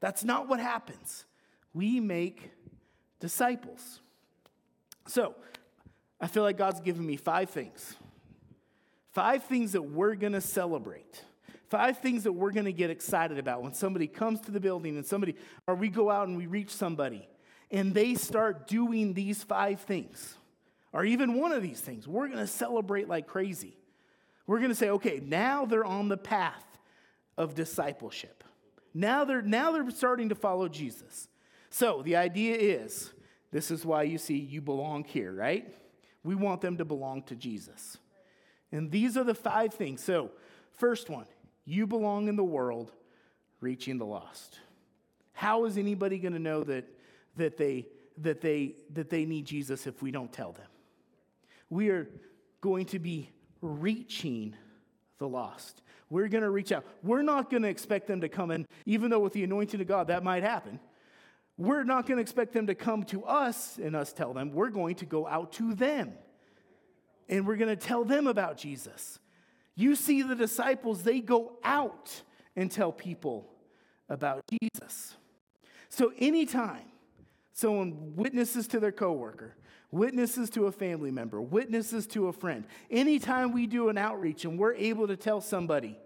That's 0.00 0.24
not 0.24 0.48
what 0.48 0.58
happens. 0.58 1.24
We 1.72 2.00
make 2.00 2.50
disciples. 3.20 4.00
So, 5.06 5.36
I 6.20 6.26
feel 6.26 6.42
like 6.42 6.58
God's 6.58 6.80
given 6.80 7.06
me 7.06 7.16
five 7.16 7.50
things. 7.50 7.94
Five 9.18 9.42
things 9.42 9.72
that 9.72 9.82
we're 9.82 10.14
going 10.14 10.34
to 10.34 10.40
celebrate. 10.40 11.24
Five 11.70 11.98
things 11.98 12.22
that 12.22 12.30
we're 12.30 12.52
going 12.52 12.66
to 12.66 12.72
get 12.72 12.88
excited 12.88 13.36
about 13.36 13.64
when 13.64 13.74
somebody 13.74 14.06
comes 14.06 14.40
to 14.42 14.52
the 14.52 14.60
building 14.60 14.94
and 14.96 15.04
somebody, 15.04 15.34
or 15.66 15.74
we 15.74 15.88
go 15.88 16.08
out 16.08 16.28
and 16.28 16.36
we 16.36 16.46
reach 16.46 16.70
somebody 16.70 17.28
and 17.72 17.92
they 17.92 18.14
start 18.14 18.68
doing 18.68 19.14
these 19.14 19.42
five 19.42 19.80
things, 19.80 20.36
or 20.92 21.04
even 21.04 21.34
one 21.34 21.50
of 21.50 21.64
these 21.64 21.80
things, 21.80 22.06
we're 22.06 22.28
going 22.28 22.38
to 22.38 22.46
celebrate 22.46 23.08
like 23.08 23.26
crazy. 23.26 23.76
We're 24.46 24.58
going 24.58 24.70
to 24.70 24.76
say, 24.76 24.90
okay, 24.90 25.20
now 25.20 25.64
they're 25.64 25.84
on 25.84 26.08
the 26.08 26.16
path 26.16 26.64
of 27.36 27.56
discipleship. 27.56 28.44
Now 28.94 29.24
they're, 29.24 29.42
now 29.42 29.72
they're 29.72 29.90
starting 29.90 30.28
to 30.28 30.36
follow 30.36 30.68
Jesus. 30.68 31.26
So 31.70 32.02
the 32.04 32.14
idea 32.14 32.54
is 32.54 33.12
this 33.50 33.72
is 33.72 33.84
why 33.84 34.04
you 34.04 34.16
see 34.16 34.38
you 34.38 34.60
belong 34.60 35.02
here, 35.02 35.32
right? 35.32 35.74
We 36.22 36.36
want 36.36 36.60
them 36.60 36.76
to 36.76 36.84
belong 36.84 37.24
to 37.24 37.34
Jesus. 37.34 37.98
And 38.72 38.90
these 38.90 39.16
are 39.16 39.24
the 39.24 39.34
five 39.34 39.74
things. 39.74 40.02
So, 40.02 40.30
first 40.72 41.08
one, 41.08 41.26
you 41.64 41.86
belong 41.86 42.28
in 42.28 42.36
the 42.36 42.44
world, 42.44 42.92
reaching 43.60 43.98
the 43.98 44.06
lost. 44.06 44.58
How 45.32 45.64
is 45.64 45.78
anybody 45.78 46.18
going 46.18 46.34
to 46.34 46.38
know 46.38 46.64
that 46.64 46.84
that 47.38 47.56
they, 47.56 47.86
that, 48.18 48.42
they, 48.42 48.74
that 48.92 49.08
they 49.08 49.24
need 49.24 49.46
Jesus 49.46 49.86
if 49.86 50.02
we 50.02 50.10
don't 50.10 50.32
tell 50.32 50.52
them. 50.52 50.66
We 51.70 51.88
are 51.88 52.08
going 52.60 52.86
to 52.86 52.98
be 52.98 53.30
reaching 53.62 54.54
the 55.18 55.28
lost. 55.28 55.82
We're 56.10 56.28
going 56.28 56.44
to 56.44 56.50
reach 56.50 56.72
out. 56.72 56.84
We're 57.02 57.22
not 57.22 57.50
going 57.50 57.62
to 57.62 57.68
expect 57.68 58.06
them 58.06 58.20
to 58.20 58.28
come 58.28 58.50
in, 58.50 58.66
even 58.86 59.10
though 59.10 59.20
with 59.20 59.32
the 59.32 59.44
anointing 59.44 59.80
of 59.80 59.86
God 59.86 60.08
that 60.08 60.22
might 60.22 60.42
happen. 60.42 60.78
We're 61.56 61.84
not 61.84 62.06
going 62.06 62.18
to 62.18 62.22
expect 62.22 62.52
them 62.52 62.68
to 62.68 62.74
come 62.74 63.02
to 63.04 63.24
us 63.24 63.78
and 63.78 63.96
us 63.96 64.12
tell 64.12 64.32
them. 64.32 64.52
We're 64.52 64.70
going 64.70 64.94
to 64.96 65.06
go 65.06 65.26
out 65.26 65.52
to 65.54 65.74
them 65.74 66.12
and 67.28 67.46
we're 67.46 67.56
going 67.56 67.76
to 67.76 67.86
tell 67.86 68.04
them 68.04 68.26
about 68.26 68.56
Jesus. 68.56 69.18
You 69.74 69.94
see, 69.94 70.22
the 70.22 70.34
disciples, 70.34 71.02
they 71.02 71.20
go 71.20 71.58
out 71.62 72.22
and 72.56 72.70
tell 72.70 72.92
people 72.92 73.48
about 74.08 74.42
Jesus. 74.62 75.16
So, 75.88 76.12
anytime 76.18 76.88
Someone 77.58 78.14
witnesses 78.14 78.68
to 78.68 78.78
their 78.78 78.92
coworker, 78.92 79.56
witnesses 79.90 80.48
to 80.50 80.66
a 80.66 80.72
family 80.72 81.10
member, 81.10 81.42
witnesses 81.42 82.06
to 82.06 82.28
a 82.28 82.32
friend. 82.32 82.64
Anytime 82.88 83.50
we 83.50 83.66
do 83.66 83.88
an 83.88 83.98
outreach 83.98 84.44
and 84.44 84.56
we're 84.56 84.74
able 84.74 85.08
to 85.08 85.16
tell 85.16 85.40
somebody 85.40 85.98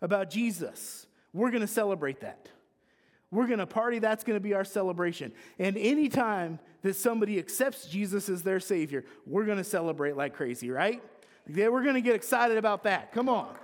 about 0.00 0.30
Jesus, 0.30 1.08
we're 1.32 1.50
going 1.50 1.62
to 1.62 1.66
celebrate 1.66 2.20
that. 2.20 2.48
We're 3.30 3.46
going 3.46 3.58
to 3.60 3.66
party. 3.66 3.98
That's 4.00 4.24
going 4.24 4.36
to 4.36 4.42
be 4.42 4.54
our 4.54 4.64
celebration. 4.64 5.32
And 5.58 5.76
anytime 5.76 6.58
that 6.82 6.96
somebody 6.96 7.38
accepts 7.38 7.86
Jesus 7.86 8.28
as 8.28 8.42
their 8.42 8.58
Savior, 8.60 9.04
we're 9.26 9.44
going 9.44 9.58
to 9.58 9.64
celebrate 9.64 10.16
like 10.16 10.34
crazy, 10.34 10.70
right? 10.70 11.02
We're 11.46 11.82
going 11.82 11.94
to 11.94 12.00
get 12.00 12.14
excited 12.14 12.58
about 12.58 12.84
that. 12.84 13.12
Come 13.12 13.28
on. 13.28 13.54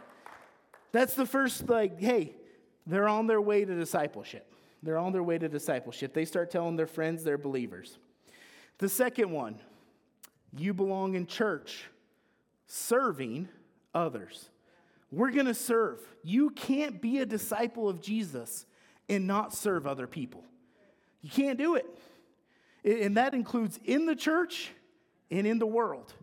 That's 0.93 1.15
the 1.15 1.27
first, 1.27 1.69
like, 1.69 2.01
hey, 2.01 2.35
they're 2.87 3.09
on 3.09 3.27
their 3.27 3.41
way 3.41 3.65
to 3.65 3.75
discipleship. 3.75 4.53
They're 4.83 4.99
on 4.99 5.13
their 5.13 5.23
way 5.23 5.39
to 5.39 5.49
discipleship. 5.49 6.15
They 6.15 6.25
start 6.25 6.51
telling 6.51 6.77
their 6.77 6.87
friends 6.87 7.25
they're 7.25 7.37
believers. 7.37 7.99
The 8.79 8.89
second 8.89 9.31
one, 9.31 9.57
you 10.57 10.75
belong 10.75 11.15
in 11.15 11.27
church, 11.27 11.89
serving 12.67 13.49
others. 13.95 14.49
We're 15.11 15.33
going 15.33 15.47
to 15.47 15.55
serve. 15.55 16.01
You 16.23 16.51
can't 16.51 17.01
be 17.01 17.19
a 17.19 17.27
disciple 17.27 17.89
of 17.89 18.01
Jesus 18.01 18.67
and 19.09 19.27
not 19.27 19.55
serve 19.55 19.87
other 19.87 20.07
people. 20.07 20.45
You 21.23 21.31
can't 21.31 21.59
do 21.59 21.75
it. 21.75 21.87
And 22.85 23.17
that 23.17 23.35
includes 23.35 23.79
in 23.85 24.07
the 24.07 24.15
church 24.15 24.71
and 25.31 25.47
in 25.47 25.59
the 25.59 25.67
world. 25.67 26.15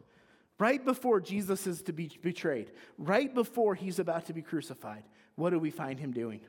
Right 0.59 0.83
before 0.83 1.19
Jesus 1.19 1.67
is 1.67 1.81
to 1.83 1.93
be 1.93 2.11
betrayed, 2.21 2.71
right 2.97 3.33
before 3.33 3.75
he's 3.75 3.99
about 3.99 4.27
to 4.27 4.33
be 4.33 4.41
crucified, 4.41 5.03
what 5.35 5.49
do 5.49 5.59
we 5.59 5.71
find 5.71 5.99
him 5.99 6.11
doing? 6.11 6.41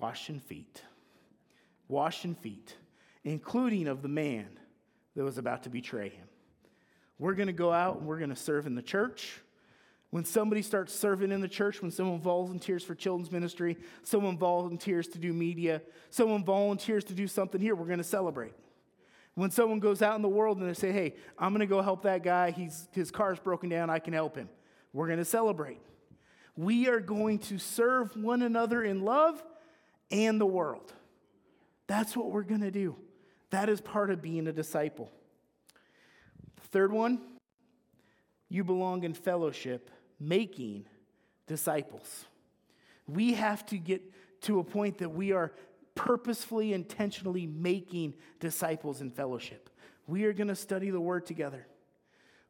washing 0.00 0.40
feet. 0.40 0.82
Washing 1.88 2.34
feet, 2.34 2.74
including 3.24 3.86
of 3.86 4.02
the 4.02 4.08
man 4.08 4.48
that 5.14 5.22
was 5.22 5.38
about 5.38 5.62
to 5.62 5.70
betray 5.70 6.08
him. 6.08 6.26
We're 7.18 7.34
going 7.34 7.46
to 7.46 7.52
go 7.52 7.72
out 7.72 7.98
and 7.98 8.06
we're 8.06 8.18
going 8.18 8.30
to 8.30 8.36
serve 8.36 8.66
in 8.66 8.74
the 8.74 8.82
church. 8.82 9.40
When 10.10 10.24
somebody 10.24 10.62
starts 10.62 10.94
serving 10.94 11.32
in 11.32 11.40
the 11.40 11.48
church, 11.48 11.82
when 11.82 11.90
someone 11.90 12.20
volunteers 12.20 12.84
for 12.84 12.94
children's 12.94 13.32
ministry, 13.32 13.76
someone 14.02 14.38
volunteers 14.38 15.08
to 15.08 15.18
do 15.18 15.32
media, 15.32 15.82
someone 16.10 16.44
volunteers 16.44 17.04
to 17.04 17.14
do 17.14 17.26
something 17.26 17.60
here, 17.60 17.74
we're 17.74 17.86
going 17.86 17.98
to 17.98 18.04
celebrate. 18.04 18.54
When 19.34 19.50
someone 19.50 19.80
goes 19.80 20.00
out 20.00 20.16
in 20.16 20.22
the 20.22 20.28
world 20.28 20.58
and 20.58 20.68
they 20.68 20.74
say, 20.74 20.92
hey, 20.92 21.14
I'm 21.38 21.52
going 21.52 21.60
to 21.60 21.66
go 21.66 21.82
help 21.82 22.04
that 22.04 22.22
guy, 22.22 22.52
He's, 22.52 22.88
his 22.92 23.10
car's 23.10 23.38
broken 23.38 23.68
down, 23.68 23.90
I 23.90 23.98
can 23.98 24.14
help 24.14 24.36
him, 24.36 24.48
we're 24.92 25.08
going 25.08 25.18
to 25.18 25.24
celebrate. 25.24 25.80
We 26.56 26.88
are 26.88 27.00
going 27.00 27.40
to 27.40 27.58
serve 27.58 28.16
one 28.16 28.40
another 28.40 28.82
in 28.82 29.02
love 29.02 29.44
and 30.10 30.40
the 30.40 30.46
world. 30.46 30.92
That's 31.86 32.16
what 32.16 32.30
we're 32.30 32.44
going 32.44 32.62
to 32.62 32.70
do. 32.70 32.96
That 33.50 33.68
is 33.68 33.80
part 33.80 34.10
of 34.10 34.22
being 34.22 34.46
a 34.46 34.52
disciple. 34.52 35.10
The 36.56 36.68
third 36.68 36.92
one, 36.92 37.20
you 38.48 38.64
belong 38.64 39.04
in 39.04 39.12
fellowship, 39.12 39.90
making 40.18 40.86
disciples. 41.46 42.24
We 43.06 43.34
have 43.34 43.64
to 43.66 43.78
get 43.78 44.02
to 44.42 44.58
a 44.58 44.64
point 44.64 44.98
that 44.98 45.10
we 45.10 45.32
are 45.32 45.52
purposefully, 45.94 46.72
intentionally 46.72 47.46
making 47.46 48.14
disciples 48.40 49.00
in 49.00 49.10
fellowship. 49.10 49.70
We 50.06 50.24
are 50.24 50.32
going 50.32 50.48
to 50.48 50.54
study 50.54 50.90
the 50.90 51.00
word 51.00 51.26
together. 51.26 51.66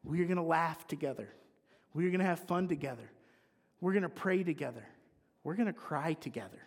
We 0.03 0.21
are 0.21 0.25
going 0.25 0.37
to 0.37 0.43
laugh 0.43 0.87
together. 0.87 1.29
We 1.93 2.05
are 2.05 2.09
going 2.09 2.19
to 2.19 2.25
have 2.25 2.39
fun 2.39 2.67
together. 2.67 3.09
We're 3.81 3.93
going 3.93 4.03
to 4.03 4.09
pray 4.09 4.43
together. 4.43 4.85
We're 5.43 5.55
going 5.55 5.67
to 5.67 5.73
cry 5.73 6.13
together. 6.13 6.61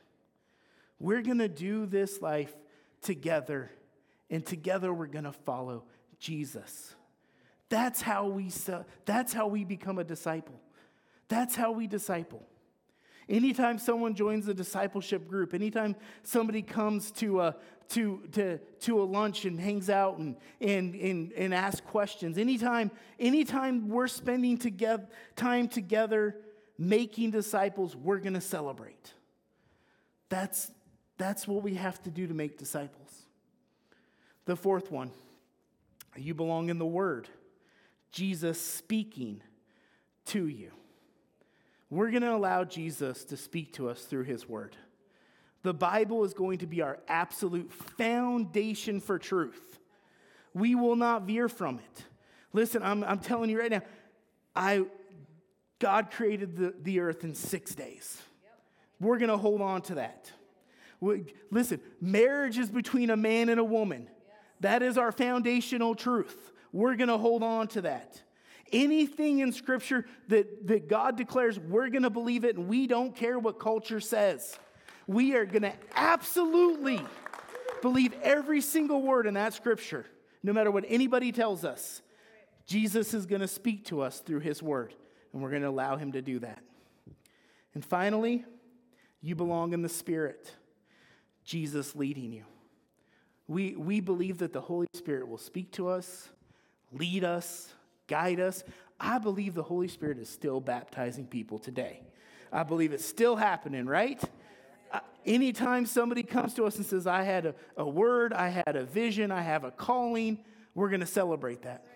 We're 0.98 1.22
going 1.22 1.38
to 1.38 1.48
do 1.48 1.86
this 1.86 2.20
life 2.20 2.54
together, 3.02 3.70
and 4.28 4.44
together 4.44 4.92
we're 4.92 5.06
going 5.06 5.24
to 5.24 5.32
follow 5.32 5.84
Jesus. 6.18 6.94
That's 7.68 8.02
how 8.02 8.26
we 8.26 8.50
that's 9.06 9.32
how 9.32 9.46
we 9.46 9.64
become 9.64 9.98
a 9.98 10.04
disciple. 10.04 10.60
That's 11.30 11.54
how 11.54 11.70
we 11.70 11.86
disciple. 11.86 12.42
Anytime 13.28 13.78
someone 13.78 14.14
joins 14.14 14.48
a 14.48 14.52
discipleship 14.52 15.28
group, 15.28 15.54
anytime 15.54 15.94
somebody 16.24 16.60
comes 16.60 17.12
to 17.12 17.40
a, 17.40 17.56
to, 17.90 18.22
to, 18.32 18.58
to 18.80 19.00
a 19.00 19.04
lunch 19.04 19.44
and 19.44 19.58
hangs 19.58 19.88
out 19.88 20.18
and, 20.18 20.34
and, 20.60 20.96
and, 20.96 21.32
and 21.32 21.54
asks 21.54 21.80
questions, 21.80 22.36
anytime, 22.36 22.90
anytime 23.20 23.88
we're 23.88 24.08
spending 24.08 24.58
together, 24.58 25.06
time 25.36 25.68
together 25.68 26.36
making 26.76 27.30
disciples, 27.30 27.94
we're 27.94 28.18
going 28.18 28.34
to 28.34 28.40
celebrate. 28.40 29.14
That's, 30.28 30.72
that's 31.16 31.46
what 31.46 31.62
we 31.62 31.74
have 31.74 32.02
to 32.02 32.10
do 32.10 32.26
to 32.26 32.34
make 32.34 32.58
disciples. 32.58 33.26
The 34.46 34.56
fourth 34.56 34.90
one, 34.90 35.12
you 36.16 36.34
belong 36.34 36.70
in 36.70 36.78
the 36.78 36.86
Word. 36.86 37.28
Jesus 38.10 38.60
speaking 38.60 39.40
to 40.26 40.48
you. 40.48 40.72
We're 41.90 42.10
going 42.10 42.22
to 42.22 42.34
allow 42.34 42.64
Jesus 42.64 43.24
to 43.26 43.36
speak 43.36 43.74
to 43.74 43.88
us 43.88 44.02
through 44.02 44.24
his 44.24 44.48
word. 44.48 44.76
The 45.62 45.74
Bible 45.74 46.24
is 46.24 46.32
going 46.32 46.58
to 46.58 46.66
be 46.66 46.80
our 46.80 46.98
absolute 47.08 47.72
foundation 47.72 49.00
for 49.00 49.18
truth. 49.18 49.78
We 50.54 50.74
will 50.74 50.96
not 50.96 51.24
veer 51.24 51.48
from 51.48 51.78
it. 51.78 52.04
Listen, 52.52 52.82
I'm, 52.82 53.04
I'm 53.04 53.18
telling 53.18 53.50
you 53.50 53.60
right 53.60 53.70
now, 53.70 53.82
I, 54.54 54.84
God 55.78 56.10
created 56.10 56.56
the, 56.56 56.74
the 56.82 57.00
earth 57.00 57.24
in 57.24 57.34
six 57.34 57.74
days. 57.74 58.20
We're 59.00 59.18
going 59.18 59.30
to 59.30 59.36
hold 59.36 59.60
on 59.60 59.82
to 59.82 59.96
that. 59.96 60.30
We, 61.00 61.24
listen, 61.50 61.80
marriage 62.00 62.58
is 62.58 62.70
between 62.70 63.10
a 63.10 63.16
man 63.16 63.48
and 63.48 63.58
a 63.58 63.64
woman. 63.64 64.08
That 64.60 64.82
is 64.82 64.98
our 64.98 65.12
foundational 65.12 65.94
truth. 65.94 66.52
We're 66.72 66.96
going 66.96 67.08
to 67.08 67.18
hold 67.18 67.42
on 67.42 67.68
to 67.68 67.82
that. 67.82 68.22
Anything 68.72 69.40
in 69.40 69.52
Scripture 69.52 70.06
that, 70.28 70.66
that 70.68 70.88
God 70.88 71.16
declares, 71.16 71.58
we're 71.58 71.88
going 71.88 72.04
to 72.04 72.10
believe 72.10 72.44
it, 72.44 72.56
and 72.56 72.68
we 72.68 72.86
don't 72.86 73.14
care 73.14 73.38
what 73.38 73.58
culture 73.58 74.00
says. 74.00 74.58
We 75.06 75.34
are 75.34 75.44
going 75.44 75.62
to 75.62 75.72
absolutely 75.94 77.00
believe 77.82 78.14
every 78.22 78.60
single 78.60 79.02
word 79.02 79.26
in 79.26 79.34
that 79.34 79.54
Scripture, 79.54 80.06
no 80.42 80.52
matter 80.52 80.70
what 80.70 80.84
anybody 80.86 81.32
tells 81.32 81.64
us. 81.64 82.02
Jesus 82.66 83.14
is 83.14 83.26
going 83.26 83.40
to 83.40 83.48
speak 83.48 83.86
to 83.86 84.00
us 84.00 84.20
through 84.20 84.40
His 84.40 84.62
Word, 84.62 84.94
and 85.32 85.42
we're 85.42 85.50
going 85.50 85.62
to 85.62 85.68
allow 85.68 85.96
Him 85.96 86.12
to 86.12 86.22
do 86.22 86.38
that. 86.38 86.62
And 87.74 87.84
finally, 87.84 88.44
you 89.20 89.34
belong 89.34 89.72
in 89.72 89.82
the 89.82 89.88
Spirit, 89.88 90.54
Jesus 91.44 91.96
leading 91.96 92.32
you. 92.32 92.44
We, 93.48 93.74
we 93.74 93.98
believe 93.98 94.38
that 94.38 94.52
the 94.52 94.60
Holy 94.60 94.86
Spirit 94.94 95.26
will 95.26 95.38
speak 95.38 95.72
to 95.72 95.88
us, 95.88 96.28
lead 96.92 97.24
us, 97.24 97.74
guide 98.10 98.40
us. 98.40 98.64
I 98.98 99.18
believe 99.18 99.54
the 99.54 99.62
Holy 99.62 99.88
Spirit 99.88 100.18
is 100.18 100.28
still 100.28 100.60
baptizing 100.60 101.26
people 101.26 101.58
today. 101.58 102.02
I 102.52 102.64
believe 102.64 102.92
it's 102.92 103.04
still 103.04 103.36
happening, 103.36 103.86
right? 103.86 104.22
Uh, 104.92 104.98
anytime 105.24 105.86
somebody 105.86 106.24
comes 106.24 106.52
to 106.54 106.64
us 106.64 106.76
and 106.76 106.84
says, 106.84 107.06
I 107.06 107.22
had 107.22 107.46
a, 107.46 107.54
a 107.76 107.88
word, 107.88 108.32
I 108.32 108.48
had 108.48 108.74
a 108.74 108.84
vision, 108.84 109.30
I 109.30 109.40
have 109.40 109.64
a 109.64 109.70
calling, 109.70 110.40
we're 110.74 110.88
going 110.88 111.00
to 111.00 111.06
celebrate 111.06 111.62
that. 111.62 111.86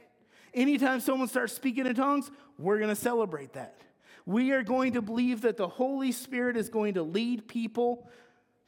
Anytime 0.54 1.00
someone 1.00 1.28
starts 1.28 1.52
speaking 1.52 1.86
in 1.86 1.94
tongues, 1.94 2.30
we're 2.58 2.78
going 2.78 2.90
to 2.90 2.96
celebrate 2.96 3.54
that. 3.54 3.80
We 4.24 4.52
are 4.52 4.62
going 4.62 4.92
to 4.92 5.02
believe 5.02 5.42
that 5.42 5.56
the 5.56 5.68
Holy 5.68 6.12
Spirit 6.12 6.56
is 6.56 6.68
going 6.68 6.94
to 6.94 7.02
lead 7.02 7.48
people 7.48 8.08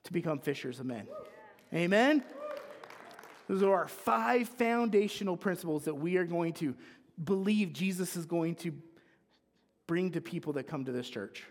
to 0.05 0.13
become 0.13 0.41
fishers 0.41 0.81
of 0.81 0.87
men. 0.87 1.07
Amen? 1.73 2.25
Those 3.49 3.63
are 3.63 3.75
our 3.75 3.89
five 3.89 4.49
foundational 4.49 5.37
principles 5.37 5.85
that 5.85 5.95
we 5.95 6.17
are 6.17 6.25
going 6.25 6.53
to 6.55 6.75
believe 7.23 7.73
Jesus 7.73 8.17
is 8.17 8.27
going 8.27 8.55
to 8.57 8.73
bring 9.87 10.11
to 10.13 10.21
people 10.21 10.55
that 10.55 10.65
come 10.65 10.85
to 10.85 10.93
this 10.93 11.09
church. 11.09 11.45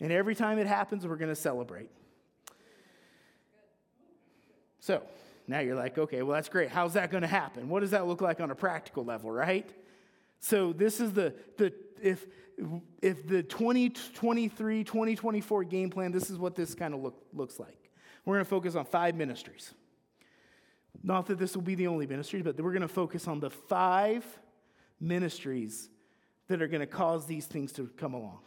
And 0.00 0.10
every 0.12 0.34
time 0.34 0.58
it 0.58 0.66
happens, 0.66 1.06
we're 1.06 1.16
going 1.16 1.30
to 1.30 1.36
celebrate. 1.36 1.90
So 4.80 5.02
now 5.46 5.60
you're 5.60 5.76
like, 5.76 5.96
okay, 5.98 6.22
well, 6.22 6.34
that's 6.34 6.48
great. 6.48 6.70
How's 6.70 6.94
that 6.94 7.10
going 7.10 7.22
to 7.22 7.28
happen? 7.28 7.68
What 7.68 7.80
does 7.80 7.90
that 7.90 8.06
look 8.06 8.20
like 8.20 8.40
on 8.40 8.50
a 8.50 8.54
practical 8.54 9.04
level, 9.04 9.30
right? 9.30 9.68
So 10.40 10.72
this 10.72 11.00
is 11.00 11.12
the, 11.12 11.34
the 11.56 11.72
if, 12.00 12.26
if 13.00 13.26
the 13.28 13.44
2023, 13.44 14.84
2024 14.84 15.64
game 15.64 15.90
plan, 15.90 16.10
this 16.10 16.30
is 16.30 16.38
what 16.38 16.56
this 16.56 16.74
kind 16.74 16.94
of 16.94 17.00
look, 17.00 17.22
looks 17.32 17.60
like. 17.60 17.90
We're 18.24 18.34
going 18.34 18.44
to 18.44 18.50
focus 18.50 18.74
on 18.74 18.84
five 18.84 19.14
ministries. 19.14 19.72
Not 21.02 21.26
that 21.26 21.38
this 21.38 21.54
will 21.54 21.62
be 21.62 21.74
the 21.74 21.86
only 21.86 22.06
ministry, 22.06 22.42
but 22.42 22.60
we're 22.60 22.72
going 22.72 22.82
to 22.82 22.88
focus 22.88 23.26
on 23.28 23.40
the 23.40 23.50
five 23.50 24.24
ministries 25.02 25.90
that 26.48 26.62
are 26.62 26.68
going 26.68 26.80
to 26.80 26.86
cause 26.86 27.26
these 27.26 27.46
things 27.46 27.72
to 27.72 27.88
come 27.96 28.14
along. 28.14 28.40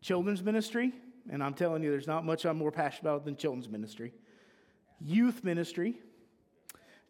Children's 0.00 0.42
ministry, 0.42 0.92
and 1.30 1.42
I'm 1.42 1.54
telling 1.54 1.82
you, 1.82 1.90
there's 1.90 2.06
not 2.06 2.24
much 2.24 2.46
I'm 2.46 2.56
more 2.56 2.72
passionate 2.72 3.10
about 3.10 3.24
than 3.24 3.36
children's 3.36 3.68
ministry. 3.68 4.14
Youth 5.00 5.44
ministry, 5.44 5.94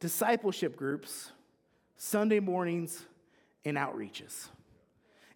discipleship 0.00 0.76
groups, 0.76 1.30
Sunday 1.96 2.40
mornings, 2.40 3.04
and 3.64 3.76
outreaches. 3.76 4.48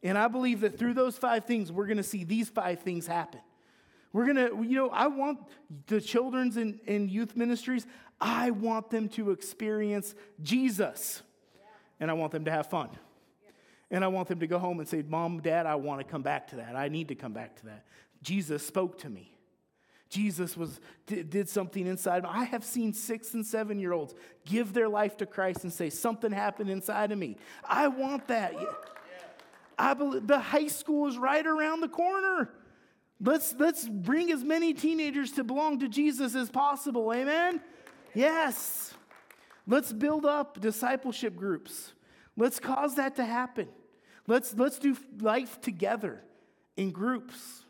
And 0.02 0.18
I 0.18 0.28
believe 0.28 0.60
that 0.60 0.78
through 0.78 0.94
those 0.94 1.16
five 1.16 1.44
things, 1.44 1.70
we're 1.70 1.86
going 1.86 1.96
to 1.96 2.02
see 2.02 2.24
these 2.24 2.48
five 2.48 2.80
things 2.80 3.06
happen. 3.06 3.40
We're 4.12 4.32
going 4.32 4.36
to, 4.36 4.62
you 4.62 4.76
know, 4.76 4.90
I 4.90 5.08
want 5.08 5.40
the 5.86 6.00
children's 6.00 6.56
and, 6.56 6.78
and 6.86 7.10
youth 7.10 7.36
ministries, 7.36 7.86
I 8.20 8.50
want 8.50 8.90
them 8.90 9.08
to 9.10 9.30
experience 9.30 10.14
Jesus. 10.42 11.22
And 12.00 12.10
I 12.10 12.14
want 12.14 12.32
them 12.32 12.44
to 12.44 12.50
have 12.50 12.68
fun. 12.68 12.90
And 13.94 14.04
I 14.04 14.08
want 14.08 14.26
them 14.26 14.40
to 14.40 14.48
go 14.48 14.58
home 14.58 14.80
and 14.80 14.88
say, 14.88 15.04
Mom, 15.06 15.38
Dad, 15.38 15.66
I 15.66 15.76
want 15.76 16.00
to 16.00 16.04
come 16.04 16.22
back 16.22 16.48
to 16.48 16.56
that. 16.56 16.74
I 16.74 16.88
need 16.88 17.06
to 17.08 17.14
come 17.14 17.32
back 17.32 17.54
to 17.60 17.66
that. 17.66 17.84
Jesus 18.22 18.66
spoke 18.66 18.98
to 18.98 19.08
me. 19.08 19.32
Jesus 20.08 20.56
was, 20.56 20.80
did 21.06 21.48
something 21.48 21.86
inside. 21.86 22.24
Me. 22.24 22.28
I 22.32 22.42
have 22.42 22.64
seen 22.64 22.92
six 22.92 23.34
and 23.34 23.46
seven 23.46 23.78
year 23.78 23.92
olds 23.92 24.12
give 24.44 24.72
their 24.72 24.88
life 24.88 25.16
to 25.18 25.26
Christ 25.26 25.62
and 25.62 25.72
say, 25.72 25.90
Something 25.90 26.32
happened 26.32 26.70
inside 26.70 27.12
of 27.12 27.18
me. 27.18 27.36
I 27.62 27.86
want 27.86 28.26
that. 28.26 28.56
I 29.78 29.94
believe 29.94 30.26
the 30.26 30.40
high 30.40 30.66
school 30.66 31.06
is 31.06 31.16
right 31.16 31.46
around 31.46 31.80
the 31.80 31.88
corner. 31.88 32.50
Let's, 33.20 33.54
let's 33.60 33.86
bring 33.88 34.32
as 34.32 34.42
many 34.42 34.74
teenagers 34.74 35.30
to 35.32 35.44
belong 35.44 35.78
to 35.78 35.88
Jesus 35.88 36.34
as 36.34 36.50
possible. 36.50 37.14
Amen? 37.14 37.60
Yes. 38.12 38.92
Let's 39.68 39.92
build 39.92 40.26
up 40.26 40.60
discipleship 40.60 41.36
groups. 41.36 41.92
Let's 42.36 42.58
cause 42.58 42.96
that 42.96 43.14
to 43.16 43.24
happen. 43.24 43.68
Let's, 44.26 44.54
let's 44.54 44.78
do 44.78 44.96
life 45.20 45.60
together 45.60 46.20
in 46.76 46.90
groups. 46.90 47.64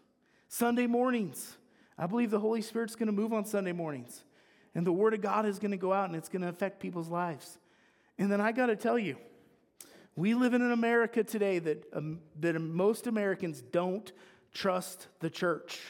Sunday 0.49 0.87
mornings. 0.87 1.57
I 1.99 2.07
believe 2.07 2.31
the 2.31 2.39
Holy 2.39 2.63
Spirit's 2.63 2.95
going 2.95 3.07
to 3.07 3.13
move 3.13 3.33
on 3.33 3.45
Sunday 3.45 3.73
mornings. 3.73 4.23
And 4.75 4.87
the 4.87 4.93
Word 4.93 5.15
of 5.15 5.21
God 5.21 5.47
is 5.47 5.59
going 5.59 5.73
to 5.73 5.77
go 5.77 5.93
out 5.93 6.07
and 6.07 6.17
it's 6.17 6.29
going 6.29 6.43
to 6.43 6.49
affect 6.49 6.79
people's 6.81 7.09
lives. 7.09 7.59
And 8.19 8.31
then 8.31 8.41
I 8.41 8.53
got 8.53 8.67
to 8.67 8.77
tell 8.77 8.99
you, 8.99 9.17
we 10.15 10.35
live 10.35 10.55
in 10.55 10.63
an 10.63 10.71
America 10.71 11.25
today 11.25 11.59
that, 11.59 11.85
um, 11.93 12.21
that 12.39 12.61
most 12.61 13.09
Americans 13.09 13.63
don't 13.63 14.13
trust 14.53 15.09
the 15.19 15.29
church. 15.29 15.81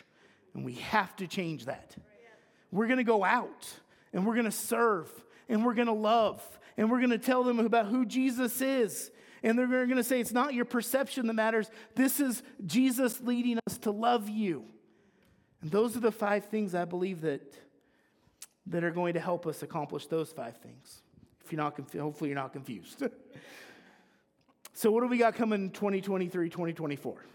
And 0.54 0.64
we 0.64 0.74
have 0.74 1.14
to 1.16 1.26
change 1.26 1.66
that. 1.66 1.94
We're 2.70 2.86
going 2.86 2.98
to 2.98 3.04
go 3.04 3.22
out 3.22 3.70
and 4.14 4.26
we're 4.26 4.34
going 4.34 4.46
to 4.46 4.50
serve 4.50 5.10
and 5.48 5.64
we're 5.64 5.74
going 5.74 5.88
to 5.88 5.92
love 5.92 6.42
and 6.78 6.90
we're 6.90 7.00
going 7.00 7.10
to 7.10 7.18
tell 7.18 7.44
them 7.44 7.58
about 7.58 7.86
who 7.86 8.06
Jesus 8.06 8.62
is. 8.62 9.10
And 9.44 9.58
they're 9.58 9.66
going 9.66 9.96
to 9.96 10.02
say, 10.02 10.20
it's 10.20 10.32
not 10.32 10.54
your 10.54 10.64
perception 10.64 11.26
that 11.26 11.34
matters. 11.34 11.70
This 11.94 12.18
is 12.18 12.42
Jesus 12.64 13.20
leading 13.20 13.58
us 13.66 13.76
to 13.78 13.90
love 13.90 14.30
you. 14.30 14.64
And 15.60 15.70
those 15.70 15.94
are 15.98 16.00
the 16.00 16.10
five 16.10 16.46
things 16.46 16.74
I 16.74 16.86
believe 16.86 17.20
that, 17.20 17.54
that 18.68 18.82
are 18.82 18.90
going 18.90 19.14
to 19.14 19.20
help 19.20 19.46
us 19.46 19.62
accomplish 19.62 20.06
those 20.06 20.32
five 20.32 20.56
things. 20.56 21.02
If 21.44 21.52
you're 21.52 21.60
not 21.60 21.78
hopefully 21.92 22.30
you're 22.30 22.38
not 22.38 22.54
confused. 22.54 23.02
so, 24.72 24.90
what 24.90 25.02
do 25.02 25.08
we 25.08 25.18
got 25.18 25.34
coming 25.34 25.70
2023, 25.70 26.48
2024? 26.48 27.26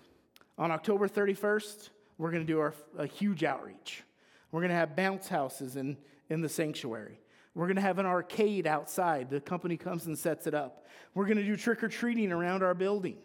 On 0.57 0.71
October 0.71 1.07
31st, 1.07 1.89
we're 2.17 2.31
going 2.31 2.45
to 2.45 2.51
do 2.51 2.59
our, 2.59 2.73
a 2.97 3.05
huge 3.05 3.43
outreach. 3.43 4.03
We're 4.51 4.61
going 4.61 4.71
to 4.71 4.75
have 4.75 4.95
bounce 4.95 5.27
houses 5.27 5.75
in, 5.75 5.95
in 6.27 6.41
the 6.41 6.49
sanctuary. 6.49 7.19
We're 7.59 7.65
going 7.65 7.75
to 7.75 7.81
have 7.81 7.99
an 7.99 8.05
arcade 8.05 8.65
outside. 8.65 9.29
The 9.29 9.41
company 9.41 9.75
comes 9.75 10.05
and 10.05 10.17
sets 10.17 10.47
it 10.47 10.53
up. 10.53 10.85
We're 11.13 11.25
going 11.25 11.39
to 11.39 11.43
do 11.43 11.57
trick 11.57 11.83
or 11.83 11.89
treating 11.89 12.31
around 12.31 12.63
our 12.63 12.73
building. 12.73 13.17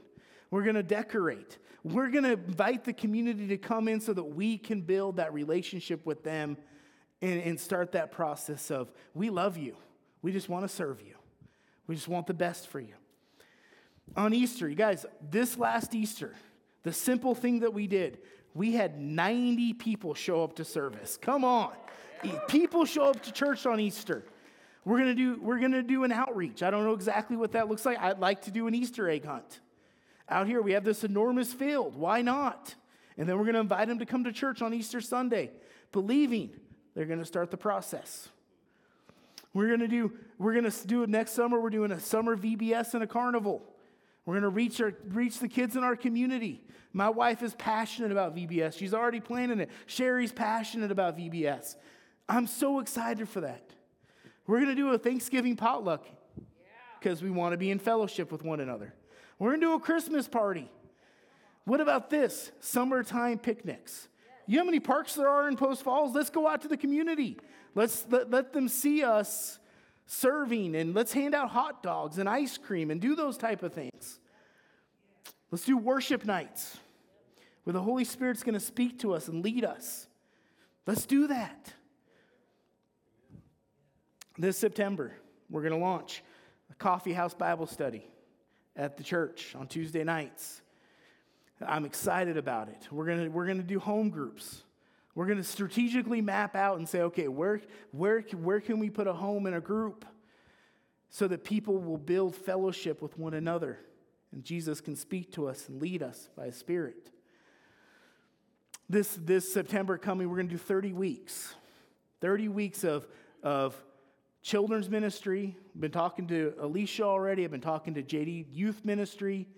We're 0.51 0.65
going 0.65 0.75
to 0.75 0.83
decorate. 0.83 1.59
We're 1.85 2.11
going 2.11 2.25
to 2.25 2.33
invite 2.33 2.83
the 2.83 2.95
community 2.95 3.47
to 3.47 3.57
come 3.57 3.87
in 3.87 4.01
so 4.01 4.13
that 4.13 4.25
we 4.25 4.59
can 4.59 4.81
build 4.81 5.19
that 5.19 5.33
relationship 5.33 6.05
with 6.05 6.25
them 6.25 6.57
and, 7.23 7.41
and 7.43 7.61
start 7.61 7.93
that 7.93 8.11
process 8.11 8.73
of 8.73 8.91
we 9.15 9.31
love 9.31 9.57
you. 9.57 9.77
We 10.21 10.33
just 10.33 10.49
want 10.49 10.65
to 10.65 10.69
serve 10.69 11.01
you. 11.01 11.15
We 11.87 11.95
just 11.95 12.09
want 12.09 12.27
the 12.27 12.35
best 12.35 12.67
for 12.67 12.81
you. 12.81 12.95
On 14.17 14.35
Easter, 14.35 14.69
you 14.69 14.75
guys, 14.75 15.07
this 15.31 15.57
last 15.57 15.95
Easter, 15.95 16.35
the 16.83 16.93
simple 16.93 17.37
thing 17.37 17.61
that 17.61 17.73
we 17.73 17.87
did, 17.87 18.19
we 18.53 18.73
had 18.73 19.01
90 19.01 19.75
people 19.75 20.13
show 20.13 20.43
up 20.43 20.57
to 20.57 20.65
service. 20.65 21.17
Come 21.23 21.45
on. 21.45 21.71
People 22.49 22.85
show 22.85 23.05
up 23.05 23.23
to 23.23 23.33
church 23.33 23.67
on 23.67 23.81
Easter. 23.81 24.25
We're 24.85 24.99
gonna 24.99 25.15
do 25.15 25.39
we're 25.41 25.61
gonna 25.61 25.83
do 25.83 26.05
an 26.05 26.13
outreach. 26.13 26.63
I 26.63 26.71
don't 26.71 26.85
know 26.85 26.93
exactly 26.93 27.37
what 27.37 27.53
that 27.53 27.69
looks 27.69 27.87
like. 27.87 27.99
I'd 27.99 28.19
like 28.19 28.43
to 28.43 28.51
do 28.51 28.67
an 28.67 28.75
Easter 28.75 29.09
egg 29.09 29.25
hunt. 29.25 29.61
Out 30.29 30.47
here 30.47 30.61
we 30.61 30.73
have 30.73 30.85
this 30.85 31.05
enormous 31.05 31.53
field. 31.53 31.97
Why 31.97 32.23
not? 32.23 32.75
And 33.17 33.29
then 33.29 33.39
we're 33.39 33.47
gonna 33.47 33.61
invite 33.61 33.89
them 33.89 33.99
to 33.99 34.07
come 34.07 34.25
to 34.25 34.33
church 34.33 34.61
on 34.61 34.75
Easter 34.75 35.01
Sunday, 35.01 35.53
believing 35.93 36.51
they're 36.95 37.07
gonna 37.07 37.25
start 37.25 37.51
the 37.51 37.57
process. 37.57 38.29
We're 39.55 39.71
gonna 39.71 39.89
do 39.89 40.13
we're 40.39 40.55
gonna 40.55 40.73
do 40.87 41.03
it 41.03 41.09
next 41.09 41.33
summer. 41.33 41.61
We're 41.61 41.71
doing 41.71 41.93
a 41.93 42.01
summer 42.01 42.37
VBS 42.37 42.95
and 42.95 43.03
a 43.03 43.07
carnival. 43.07 43.63
We're 44.27 44.35
gonna 44.35 44.49
reach 44.49 44.81
our 44.81 44.93
reach 45.09 45.39
the 45.39 45.49
kids 45.49 45.77
in 45.77 45.85
our 45.85 45.97
community. 45.97 46.63
My 46.93 47.09
wife 47.09 47.43
is 47.43 47.55
passionate 47.55 48.13
about 48.13 48.37
VBS. 48.37 48.77
She's 48.77 48.95
already 48.95 49.21
planning 49.21 49.61
it. 49.61 49.71
Sherry's 49.87 50.33
passionate 50.33 50.91
about 50.91 51.17
VBS. 51.17 51.77
I'm 52.29 52.47
so 52.47 52.81
excited 52.81 53.29
for 53.29 53.43
that. 53.43 53.71
We're 54.47 54.59
going 54.59 54.75
to 54.75 54.75
do 54.75 54.93
a 54.93 54.99
Thanksgiving 54.99 55.57
potluck 55.57 56.07
because 56.99 57.23
we 57.23 57.31
want 57.31 57.53
to 57.53 57.57
be 57.57 57.71
in 57.71 57.79
fellowship 57.79 58.33
with 58.33 58.43
one 58.43 58.61
another. 58.61 58.95
We're 59.39 59.51
going 59.51 59.61
to 59.61 59.67
do 59.67 59.75
a 59.75 59.81
Christmas 59.81 60.29
party. 60.29 60.71
What 61.65 61.81
about 61.81 62.11
this? 62.11 62.51
Summertime 62.61 63.39
picnics. 63.39 64.09
You 64.47 64.57
know 64.57 64.63
how 64.63 64.67
many 64.67 64.81
parks 64.81 65.15
there 65.15 65.29
are 65.29 65.49
in 65.49 65.57
Post 65.57 65.83
Falls? 65.83 66.15
Let's 66.15 66.31
go 66.31 66.47
out 66.47 66.63
to 66.63 66.69
the 66.69 66.77
community. 66.77 67.39
Let's 67.75 68.07
let, 68.11 68.31
let 68.31 68.53
them 68.53 68.69
see 68.69 69.03
us 69.03 69.59
serving 70.07 70.77
and 70.77 70.95
let's 70.95 71.13
hand 71.13 71.35
out 71.35 71.51
hot 71.51 71.83
dogs 71.83 72.19
and 72.19 72.29
ice 72.29 72.59
cream 72.59 72.91
and 72.91 73.01
do 73.01 73.15
those 73.15 73.39
type 73.39 73.63
of 73.63 73.73
things. 73.73 74.21
Let's 75.51 75.65
do 75.65 75.79
worship 75.79 76.25
nights 76.25 76.77
where 77.65 77.73
the 77.73 77.83
Holy 77.83 78.05
Spirit's 78.05 78.43
going 78.43 78.55
to 78.55 78.61
speak 78.61 78.99
to 79.01 79.15
us 79.15 79.29
and 79.29 79.43
lead 79.43 79.65
us. 79.65 80.07
Let's 80.87 81.07
do 81.07 81.27
that. 81.29 81.73
This 84.37 84.59
September, 84.59 85.13
we're 85.49 85.63
going 85.63 85.73
to 85.73 85.79
launch 85.79 86.25
a 86.69 86.75
coffee 86.75 87.13
house 87.13 87.35
Bible 87.35 87.67
study 87.67 88.05
at 88.75 88.97
the 88.97 89.05
church 89.05 89.55
on 89.55 89.69
Tuesday 89.69 90.03
nights. 90.03 90.61
I'm 91.65 91.85
excited 91.85 92.37
about 92.37 92.69
it. 92.69 92.89
We're 92.91 93.07
going 93.07 93.25
to, 93.25 93.29
we're 93.29 93.47
going 93.47 93.59
to 93.59 93.63
do 93.63 93.79
home 93.79 94.11
groups. 94.11 94.65
We're 95.15 95.27
going 95.27 95.39
to 95.39 95.45
strategically 95.45 96.21
map 96.21 96.57
out 96.57 96.79
and 96.79 96.89
say, 96.89 97.03
okay, 97.03 97.29
where, 97.29 97.61
where, 97.93 98.23
where 98.23 98.61
can 98.61 98.81
we 98.81 98.91
put 98.91 99.07
a 99.07 99.13
home 99.13 99.47
in 99.47 99.55
a 99.55 99.61
group 99.61 100.05
so 101.11 101.29
that 101.29 101.45
people 101.45 101.79
will 101.79 101.99
build 101.99 102.35
fellowship 102.35 103.01
with 103.01 103.17
one 103.17 103.35
another 103.35 103.79
and 104.33 104.43
Jesus 104.43 104.81
can 104.81 104.97
speak 104.97 105.31
to 105.35 105.47
us 105.47 105.69
and 105.69 105.81
lead 105.81 106.03
us 106.03 106.29
by 106.37 106.47
His 106.47 106.57
Spirit? 106.57 107.13
This, 108.91 109.17
this 109.23 109.51
September 109.53 109.97
coming, 109.97 110.29
we're 110.29 110.37
going 110.37 110.49
to 110.49 110.55
do 110.55 110.59
30 110.59 110.93
weeks. 110.93 111.55
30 112.21 112.49
weeks 112.49 112.83
of, 112.83 113.07
of 113.45 113.81
children's 114.45 114.91
ministry. 114.91 115.57
I've 115.75 115.81
been 115.81 115.91
talking 115.91 116.29
to 116.29 116.53
Alicia 116.61 117.03
already. 117.03 117.45
I've 117.45 117.51
been 117.51 117.63
talking 117.63 117.95
to 117.95 118.03
JD 118.03 118.47
Youth 118.53 118.85
Ministry, 118.85 119.49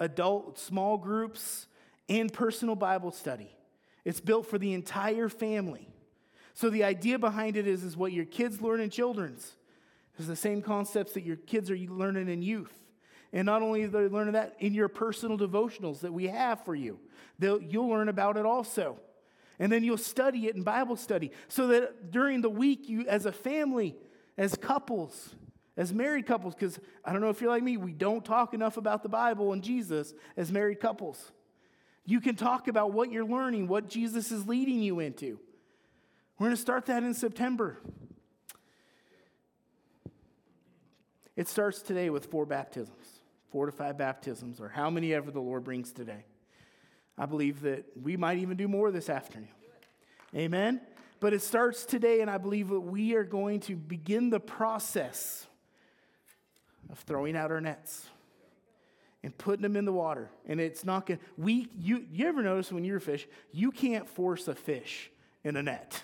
adult 0.00 0.58
small 0.58 0.96
groups, 0.96 1.66
and 2.08 2.32
personal 2.32 2.74
Bible 2.74 3.10
study. 3.10 3.54
It's 4.04 4.20
built 4.20 4.46
for 4.46 4.58
the 4.58 4.72
entire 4.72 5.28
family. 5.28 5.86
So 6.54 6.70
the 6.70 6.82
idea 6.82 7.18
behind 7.18 7.56
it 7.56 7.66
is, 7.66 7.84
is 7.84 7.94
what 7.96 8.12
your 8.12 8.24
kids 8.24 8.62
learn 8.62 8.80
in 8.80 8.88
children's. 8.88 9.52
It's 10.18 10.26
the 10.26 10.34
same 10.34 10.62
concepts 10.62 11.12
that 11.12 11.24
your 11.24 11.36
kids 11.36 11.70
are 11.70 11.76
learning 11.76 12.28
in 12.28 12.42
youth. 12.42 12.72
And 13.34 13.46
not 13.46 13.62
only 13.62 13.84
are 13.84 13.88
they 13.88 14.08
learning 14.08 14.32
that 14.32 14.56
in 14.58 14.72
your 14.72 14.88
personal 14.88 15.38
devotionals 15.38 16.00
that 16.00 16.12
we 16.12 16.28
have 16.28 16.64
for 16.64 16.74
you, 16.74 16.98
you'll 17.38 17.88
learn 17.88 18.08
about 18.08 18.38
it 18.38 18.46
also. 18.46 18.98
And 19.58 19.70
then 19.70 19.84
you'll 19.84 19.98
study 19.98 20.46
it 20.48 20.56
in 20.56 20.62
Bible 20.62 20.96
study 20.96 21.32
so 21.48 21.68
that 21.68 22.10
during 22.10 22.40
the 22.40 22.50
week, 22.50 22.88
you 22.88 23.06
as 23.06 23.26
a 23.26 23.32
family, 23.32 23.94
as 24.36 24.54
couples, 24.54 25.34
as 25.76 25.92
married 25.92 26.26
couples, 26.26 26.54
because 26.54 26.78
I 27.04 27.12
don't 27.12 27.20
know 27.20 27.30
if 27.30 27.40
you're 27.40 27.50
like 27.50 27.62
me, 27.62 27.76
we 27.76 27.92
don't 27.92 28.24
talk 28.24 28.54
enough 28.54 28.76
about 28.76 29.02
the 29.02 29.08
Bible 29.08 29.52
and 29.52 29.62
Jesus 29.62 30.14
as 30.36 30.52
married 30.52 30.80
couples. 30.80 31.32
You 32.04 32.20
can 32.20 32.34
talk 32.34 32.68
about 32.68 32.92
what 32.92 33.12
you're 33.12 33.24
learning, 33.24 33.68
what 33.68 33.88
Jesus 33.88 34.32
is 34.32 34.46
leading 34.46 34.80
you 34.82 35.00
into. 35.00 35.38
We're 36.38 36.46
going 36.46 36.56
to 36.56 36.60
start 36.60 36.86
that 36.86 37.04
in 37.04 37.14
September. 37.14 37.78
It 41.36 41.48
starts 41.48 41.80
today 41.80 42.10
with 42.10 42.26
four 42.26 42.44
baptisms, 42.44 43.06
four 43.50 43.66
to 43.66 43.72
five 43.72 43.96
baptisms, 43.96 44.60
or 44.60 44.68
how 44.68 44.90
many 44.90 45.14
ever 45.14 45.30
the 45.30 45.40
Lord 45.40 45.64
brings 45.64 45.92
today. 45.92 46.24
I 47.16 47.26
believe 47.26 47.60
that 47.60 47.84
we 48.00 48.16
might 48.16 48.38
even 48.38 48.56
do 48.56 48.68
more 48.68 48.90
this 48.90 49.08
afternoon. 49.08 49.48
Amen. 50.34 50.80
But 51.22 51.32
it 51.32 51.40
starts 51.40 51.84
today, 51.84 52.20
and 52.20 52.28
I 52.28 52.36
believe 52.36 52.70
that 52.70 52.80
we 52.80 53.14
are 53.14 53.22
going 53.22 53.60
to 53.60 53.76
begin 53.76 54.28
the 54.28 54.40
process 54.40 55.46
of 56.90 56.98
throwing 56.98 57.36
out 57.36 57.52
our 57.52 57.60
nets 57.60 58.08
and 59.22 59.38
putting 59.38 59.62
them 59.62 59.76
in 59.76 59.84
the 59.84 59.92
water. 59.92 60.30
And 60.48 60.60
it's 60.60 60.84
not 60.84 61.06
going 61.06 61.20
to, 61.20 61.24
we, 61.38 61.68
you, 61.78 62.06
you 62.10 62.26
ever 62.26 62.42
notice 62.42 62.72
when 62.72 62.82
you're 62.82 62.96
a 62.96 63.00
fish, 63.00 63.28
you 63.52 63.70
can't 63.70 64.08
force 64.08 64.48
a 64.48 64.54
fish 64.56 65.12
in 65.44 65.54
a 65.54 65.62
net, 65.62 66.02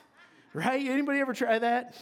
right? 0.54 0.86
Anybody 0.86 1.18
ever 1.18 1.34
try 1.34 1.58
that? 1.58 1.96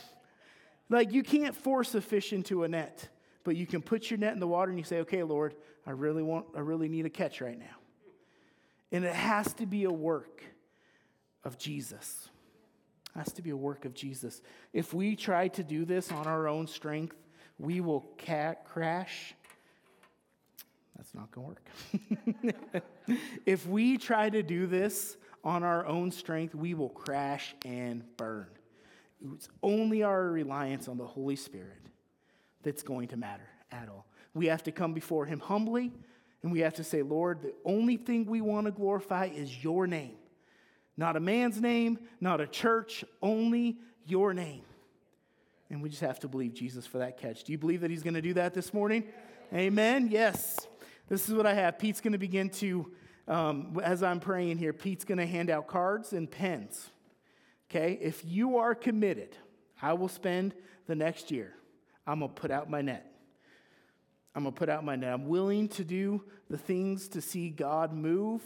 Like 0.90 1.10
you 1.10 1.22
can't 1.22 1.56
force 1.56 1.94
a 1.94 2.02
fish 2.02 2.34
into 2.34 2.64
a 2.64 2.68
net, 2.68 3.08
but 3.44 3.56
you 3.56 3.66
can 3.66 3.80
put 3.80 4.10
your 4.10 4.18
net 4.18 4.34
in 4.34 4.40
the 4.40 4.46
water 4.46 4.68
and 4.68 4.78
you 4.78 4.84
say, 4.84 4.98
okay, 4.98 5.22
Lord, 5.22 5.54
I 5.86 5.92
really 5.92 6.22
want, 6.22 6.48
I 6.54 6.60
really 6.60 6.90
need 6.90 7.06
a 7.06 7.10
catch 7.10 7.40
right 7.40 7.58
now. 7.58 7.76
And 8.92 9.06
it 9.06 9.14
has 9.14 9.54
to 9.54 9.64
be 9.64 9.84
a 9.84 9.90
work 9.90 10.42
of 11.44 11.56
Jesus 11.56 12.28
has 13.16 13.32
to 13.32 13.42
be 13.42 13.50
a 13.50 13.56
work 13.56 13.84
of 13.84 13.94
Jesus. 13.94 14.42
If 14.72 14.92
we 14.92 15.16
try 15.16 15.48
to 15.48 15.64
do 15.64 15.84
this 15.84 16.12
on 16.12 16.26
our 16.26 16.48
own 16.48 16.66
strength, 16.66 17.16
we 17.58 17.80
will 17.80 18.06
crash. 18.64 19.34
That's 20.96 21.14
not 21.14 21.30
going 21.30 21.56
to 21.56 22.74
work. 22.74 22.82
if 23.46 23.66
we 23.66 23.96
try 23.96 24.28
to 24.28 24.42
do 24.42 24.66
this 24.66 25.16
on 25.42 25.62
our 25.62 25.86
own 25.86 26.10
strength, 26.10 26.54
we 26.54 26.74
will 26.74 26.90
crash 26.90 27.54
and 27.64 28.04
burn. 28.16 28.46
It's 29.34 29.48
only 29.62 30.02
our 30.02 30.24
reliance 30.24 30.88
on 30.88 30.98
the 30.98 31.06
Holy 31.06 31.36
Spirit 31.36 31.80
that's 32.62 32.82
going 32.82 33.08
to 33.08 33.16
matter 33.16 33.48
at 33.72 33.88
all. 33.88 34.06
We 34.34 34.46
have 34.46 34.62
to 34.64 34.72
come 34.72 34.92
before 34.92 35.24
Him 35.24 35.40
humbly, 35.40 35.92
and 36.42 36.52
we 36.52 36.60
have 36.60 36.74
to 36.74 36.84
say, 36.84 37.02
Lord, 37.02 37.42
the 37.42 37.54
only 37.64 37.96
thing 37.96 38.26
we 38.26 38.42
want 38.42 38.66
to 38.66 38.72
glorify 38.72 39.26
is 39.26 39.64
your 39.64 39.86
name. 39.86 40.16
Not 40.96 41.16
a 41.16 41.20
man's 41.20 41.60
name, 41.60 41.98
not 42.20 42.40
a 42.40 42.46
church, 42.46 43.04
only 43.20 43.78
your 44.06 44.32
name. 44.32 44.62
And 45.68 45.82
we 45.82 45.88
just 45.88 46.00
have 46.00 46.20
to 46.20 46.28
believe 46.28 46.54
Jesus 46.54 46.86
for 46.86 46.98
that 46.98 47.18
catch. 47.18 47.44
Do 47.44 47.52
you 47.52 47.58
believe 47.58 47.80
that 47.80 47.90
he's 47.90 48.02
going 48.02 48.14
to 48.14 48.22
do 48.22 48.34
that 48.34 48.54
this 48.54 48.72
morning? 48.72 49.04
Amen. 49.52 50.08
Yes. 50.10 50.58
This 51.08 51.28
is 51.28 51.34
what 51.34 51.46
I 51.46 51.54
have. 51.54 51.78
Pete's 51.78 52.00
going 52.00 52.12
to 52.12 52.18
begin 52.18 52.50
to, 52.50 52.90
um, 53.28 53.78
as 53.82 54.02
I'm 54.02 54.20
praying 54.20 54.58
here, 54.58 54.72
Pete's 54.72 55.04
going 55.04 55.18
to 55.18 55.26
hand 55.26 55.50
out 55.50 55.66
cards 55.66 56.12
and 56.12 56.30
pens. 56.30 56.90
Okay? 57.68 57.98
If 58.00 58.24
you 58.24 58.58
are 58.58 58.74
committed, 58.74 59.36
I 59.82 59.92
will 59.92 60.08
spend 60.08 60.54
the 60.86 60.94
next 60.94 61.30
year. 61.30 61.52
I'm 62.06 62.20
going 62.20 62.32
to 62.32 62.40
put 62.40 62.50
out 62.50 62.70
my 62.70 62.80
net. 62.80 63.12
I'm 64.34 64.44
going 64.44 64.54
to 64.54 64.58
put 64.58 64.68
out 64.68 64.84
my 64.84 64.96
net. 64.96 65.12
I'm 65.12 65.28
willing 65.28 65.68
to 65.70 65.84
do 65.84 66.22
the 66.48 66.58
things 66.58 67.08
to 67.08 67.20
see 67.20 67.50
God 67.50 67.92
move 67.92 68.42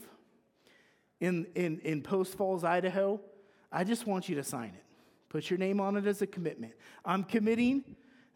in, 1.21 1.46
in, 1.54 1.79
in 1.81 2.02
Post 2.02 2.35
Falls, 2.35 2.64
Idaho, 2.64 3.21
I 3.71 3.85
just 3.85 4.06
want 4.06 4.29
you 4.29 4.37
to 4.37 4.44
sign 4.44 4.71
it. 4.71 4.85
Put 5.29 5.48
your 5.48 5.58
name 5.58 5.81
on 5.81 5.96
it 5.96 6.06
as 6.06 6.23
a 6.23 6.27
commitment. 6.27 6.73
I'm 7.04 7.23
committing 7.23 7.85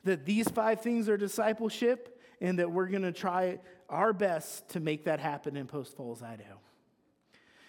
that 0.04 0.24
these 0.24 0.48
five 0.48 0.80
things 0.80 1.08
are 1.08 1.16
discipleship 1.16 2.20
and 2.40 2.58
that 2.58 2.70
we're 2.70 2.86
going 2.86 3.02
to 3.02 3.12
try 3.12 3.58
our 3.88 4.12
best 4.12 4.68
to 4.70 4.80
make 4.80 5.04
that 5.04 5.18
happen 5.18 5.56
in 5.56 5.66
Post 5.66 5.96
Falls, 5.96 6.22
Idaho. 6.22 6.60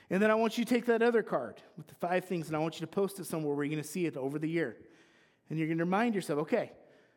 And 0.09 0.21
then 0.21 0.29
I 0.29 0.35
want 0.35 0.57
you 0.57 0.65
to 0.65 0.71
take 0.71 0.85
that 0.85 1.01
other 1.01 1.23
card 1.23 1.61
with 1.77 1.87
the 1.87 1.95
five 1.95 2.25
things 2.25 2.47
and 2.47 2.55
I 2.55 2.59
want 2.59 2.75
you 2.75 2.81
to 2.81 2.91
post 2.91 3.19
it 3.19 3.25
somewhere 3.25 3.55
where 3.55 3.65
you're 3.65 3.71
going 3.71 3.83
to 3.83 3.89
see 3.89 4.05
it 4.05 4.15
over 4.15 4.37
the 4.37 4.49
year. 4.49 4.77
And 5.49 5.57
you're 5.57 5.67
going 5.67 5.79
to 5.79 5.85
remind 5.85 6.13
yourself, 6.13 6.41
okay, 6.41 6.71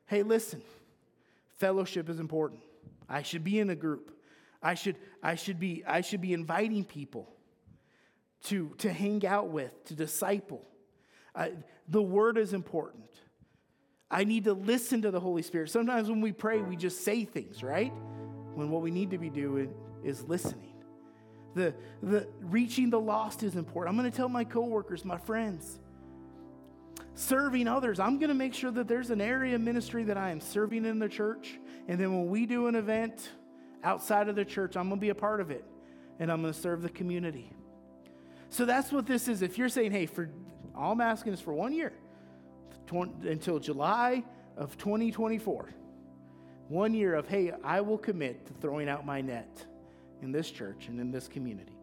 hey, 0.06 0.22
listen, 0.22 0.62
fellowship 1.58 2.08
is 2.08 2.20
important. 2.20 2.60
I 3.08 3.22
should 3.22 3.44
be 3.44 3.58
in 3.58 3.68
a 3.68 3.74
group. 3.74 4.12
I 4.62 4.74
should, 4.74 4.96
I 5.22 5.34
should, 5.34 5.60
be, 5.60 5.84
I 5.86 6.00
should 6.00 6.20
be 6.20 6.32
inviting 6.32 6.84
people 6.84 7.28
to, 8.44 8.74
to 8.78 8.92
hang 8.92 9.26
out 9.26 9.48
with, 9.48 9.84
to 9.86 9.94
disciple. 9.94 10.66
I, 11.34 11.52
the 11.88 12.02
word 12.02 12.38
is 12.38 12.52
important. 12.52 13.04
I 14.10 14.24
need 14.24 14.44
to 14.44 14.54
listen 14.54 15.02
to 15.02 15.10
the 15.10 15.20
Holy 15.20 15.42
Spirit. 15.42 15.70
Sometimes 15.70 16.08
when 16.08 16.20
we 16.20 16.32
pray, 16.32 16.62
we 16.62 16.76
just 16.76 17.04
say 17.04 17.24
things, 17.24 17.62
right? 17.62 17.92
When 18.54 18.70
what 18.70 18.82
we 18.82 18.90
need 18.90 19.10
to 19.10 19.18
be 19.18 19.30
doing 19.30 19.74
is 20.02 20.24
listening. 20.24 20.74
the, 21.54 21.74
the 22.02 22.28
reaching 22.40 22.90
the 22.90 23.00
lost 23.00 23.42
is 23.42 23.56
important. 23.56 23.94
I'm 23.94 24.00
going 24.00 24.10
to 24.10 24.16
tell 24.16 24.28
my 24.28 24.44
coworkers, 24.44 25.04
my 25.04 25.18
friends. 25.18 25.80
Serving 27.14 27.66
others. 27.66 27.98
I'm 27.98 28.18
going 28.18 28.28
to 28.28 28.34
make 28.34 28.54
sure 28.54 28.70
that 28.70 28.86
there's 28.86 29.10
an 29.10 29.20
area 29.20 29.56
of 29.56 29.60
ministry 29.60 30.04
that 30.04 30.16
I 30.16 30.30
am 30.30 30.40
serving 30.40 30.84
in 30.84 30.98
the 30.98 31.08
church. 31.08 31.58
And 31.88 32.00
then 32.00 32.12
when 32.12 32.28
we 32.28 32.46
do 32.46 32.68
an 32.68 32.76
event 32.76 33.30
outside 33.82 34.28
of 34.28 34.36
the 34.36 34.44
church, 34.44 34.76
I'm 34.76 34.88
going 34.88 35.00
to 35.00 35.04
be 35.04 35.08
a 35.10 35.14
part 35.14 35.40
of 35.40 35.50
it. 35.50 35.64
And 36.20 36.30
I'm 36.30 36.42
going 36.42 36.54
to 36.54 36.58
serve 36.58 36.82
the 36.82 36.88
community. 36.88 37.52
So 38.50 38.64
that's 38.64 38.90
what 38.92 39.06
this 39.06 39.28
is. 39.28 39.42
If 39.42 39.58
you're 39.58 39.68
saying, 39.68 39.92
hey, 39.92 40.06
for 40.06 40.30
all 40.74 40.92
I'm 40.92 41.00
asking 41.00 41.32
is 41.32 41.40
for 41.40 41.52
one 41.52 41.72
year, 41.72 41.92
20, 42.86 43.28
until 43.28 43.58
July 43.58 44.24
of 44.56 44.76
2024. 44.78 45.68
One 46.68 46.92
year 46.92 47.14
of, 47.14 47.26
hey, 47.28 47.52
I 47.64 47.80
will 47.80 47.96
commit 47.96 48.46
to 48.46 48.52
throwing 48.54 48.88
out 48.88 49.06
my 49.06 49.20
net 49.20 49.64
in 50.20 50.32
this 50.32 50.50
church 50.50 50.88
and 50.88 51.00
in 51.00 51.10
this 51.10 51.28
community 51.28 51.78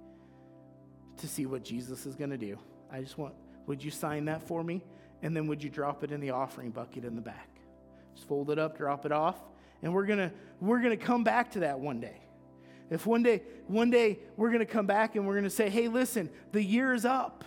to 1.17 1.27
see 1.27 1.45
what 1.45 1.63
Jesus 1.63 2.05
is 2.05 2.15
going 2.15 2.29
to 2.29 2.37
do. 2.37 2.57
I 2.91 3.01
just 3.01 3.17
want, 3.17 3.33
would 3.65 3.83
you 3.83 3.89
sign 3.89 4.25
that 4.25 4.43
for 4.43 4.63
me? 4.63 4.83
And 5.23 5.35
then 5.35 5.47
would 5.47 5.63
you 5.63 5.69
drop 5.69 6.03
it 6.03 6.11
in 6.11 6.19
the 6.19 6.31
offering 6.31 6.69
bucket 6.69 7.05
in 7.05 7.15
the 7.15 7.21
back? 7.21 7.49
Just 8.13 8.27
fold 8.27 8.51
it 8.51 8.59
up, 8.59 8.77
drop 8.77 9.05
it 9.05 9.11
off, 9.11 9.41
and 9.81 9.93
we're 9.93 10.05
going 10.05 10.19
to 10.19 10.31
we're 10.61 10.79
going 10.79 10.97
to 10.97 11.03
come 11.03 11.23
back 11.23 11.51
to 11.51 11.61
that 11.61 11.79
one 11.79 11.99
day. 11.99 12.21
If 12.89 13.05
one 13.05 13.23
day 13.23 13.41
one 13.67 13.89
day 13.89 14.19
we're 14.37 14.49
going 14.49 14.59
to 14.59 14.65
come 14.65 14.85
back 14.85 15.15
and 15.15 15.25
we're 15.25 15.33
going 15.33 15.45
to 15.45 15.49
say, 15.49 15.69
"Hey, 15.69 15.87
listen, 15.87 16.29
the 16.51 16.63
year 16.63 16.93
is 16.93 17.05
up." 17.05 17.43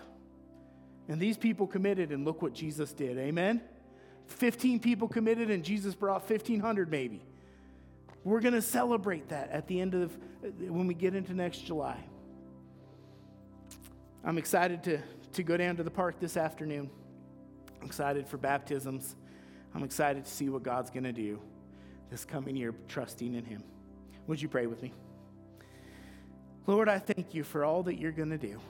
And 1.09 1.19
these 1.21 1.39
people 1.39 1.67
committed, 1.67 2.13
and 2.13 2.25
look 2.25 2.43
what 2.43 2.53
Jesus 2.53 2.93
did. 2.93 3.17
Amen? 3.19 3.63
15 4.27 4.79
people 4.81 5.09
committed, 5.09 5.51
and 5.51 5.65
Jesus 5.65 5.95
brought 5.95 6.29
1,500 6.29 6.91
maybe. 6.91 7.25
We're 8.25 8.41
going 8.41 8.55
to 8.55 8.63
celebrate 8.63 9.31
that 9.31 9.51
at 9.51 9.67
the 9.67 9.81
end 9.81 9.95
of 9.95 10.17
when 10.61 10.87
we 10.87 10.93
get 10.93 11.15
into 11.15 11.33
next 11.33 11.61
July. 11.61 11.99
I'm 14.23 14.37
excited 14.37 14.83
to, 14.85 14.99
to 15.35 15.43
go 15.43 15.57
down 15.57 15.77
to 15.77 15.83
the 15.83 15.91
park 15.91 16.21
this 16.21 16.37
afternoon. 16.37 16.91
I'm 17.81 17.87
excited 17.87 18.27
for 18.27 18.37
baptisms. 18.37 19.17
I'm 19.75 19.85
excited 19.85 20.25
to 20.27 20.31
see 20.31 20.51
what 20.51 20.63
God's 20.63 20.91
going 20.91 21.05
to 21.05 21.13
do 21.13 21.41
this 22.11 22.25
coming 22.25 22.57
year, 22.57 22.75
trusting 22.89 23.35
in 23.35 23.45
Him. 23.45 23.63
Would 24.27 24.43
you 24.43 24.49
pray 24.49 24.67
with 24.67 24.83
me? 24.83 24.93
Lord, 26.69 26.91
I 26.91 26.99
thank 26.99 27.33
you 27.33 27.45
for 27.45 27.65
all 27.65 27.83
that 27.85 27.99
you're 27.99 28.13
going 28.13 28.29
to 28.29 28.37
do. 28.37 28.61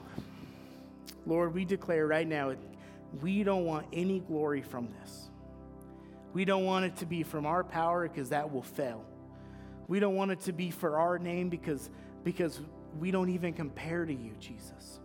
Lord, 1.25 1.53
we 1.53 1.65
declare 1.65 2.07
right 2.07 2.25
now 2.25 2.55
we 3.21 3.43
don't 3.43 3.65
want 3.65 3.87
any 3.91 4.21
glory 4.21 4.61
from 4.61 4.87
this. 5.01 5.29
We 6.31 6.45
don't 6.45 6.63
want 6.63 6.85
it 6.85 6.95
to 6.97 7.05
be 7.05 7.23
from 7.23 7.45
our 7.45 7.61
power 7.61 8.07
because 8.07 8.29
that 8.29 8.53
will 8.53 8.63
fail. 8.63 9.03
We 9.89 9.99
don't 9.99 10.15
want 10.15 10.31
it 10.31 10.39
to 10.41 10.53
be 10.53 10.71
for 10.71 10.97
our 10.97 11.19
name 11.19 11.49
because, 11.49 11.89
because 12.23 12.61
we 12.97 13.11
don't 13.11 13.31
even 13.31 13.51
compare 13.51 14.05
to 14.05 14.13
you, 14.13 14.31
Jesus. 14.39 15.01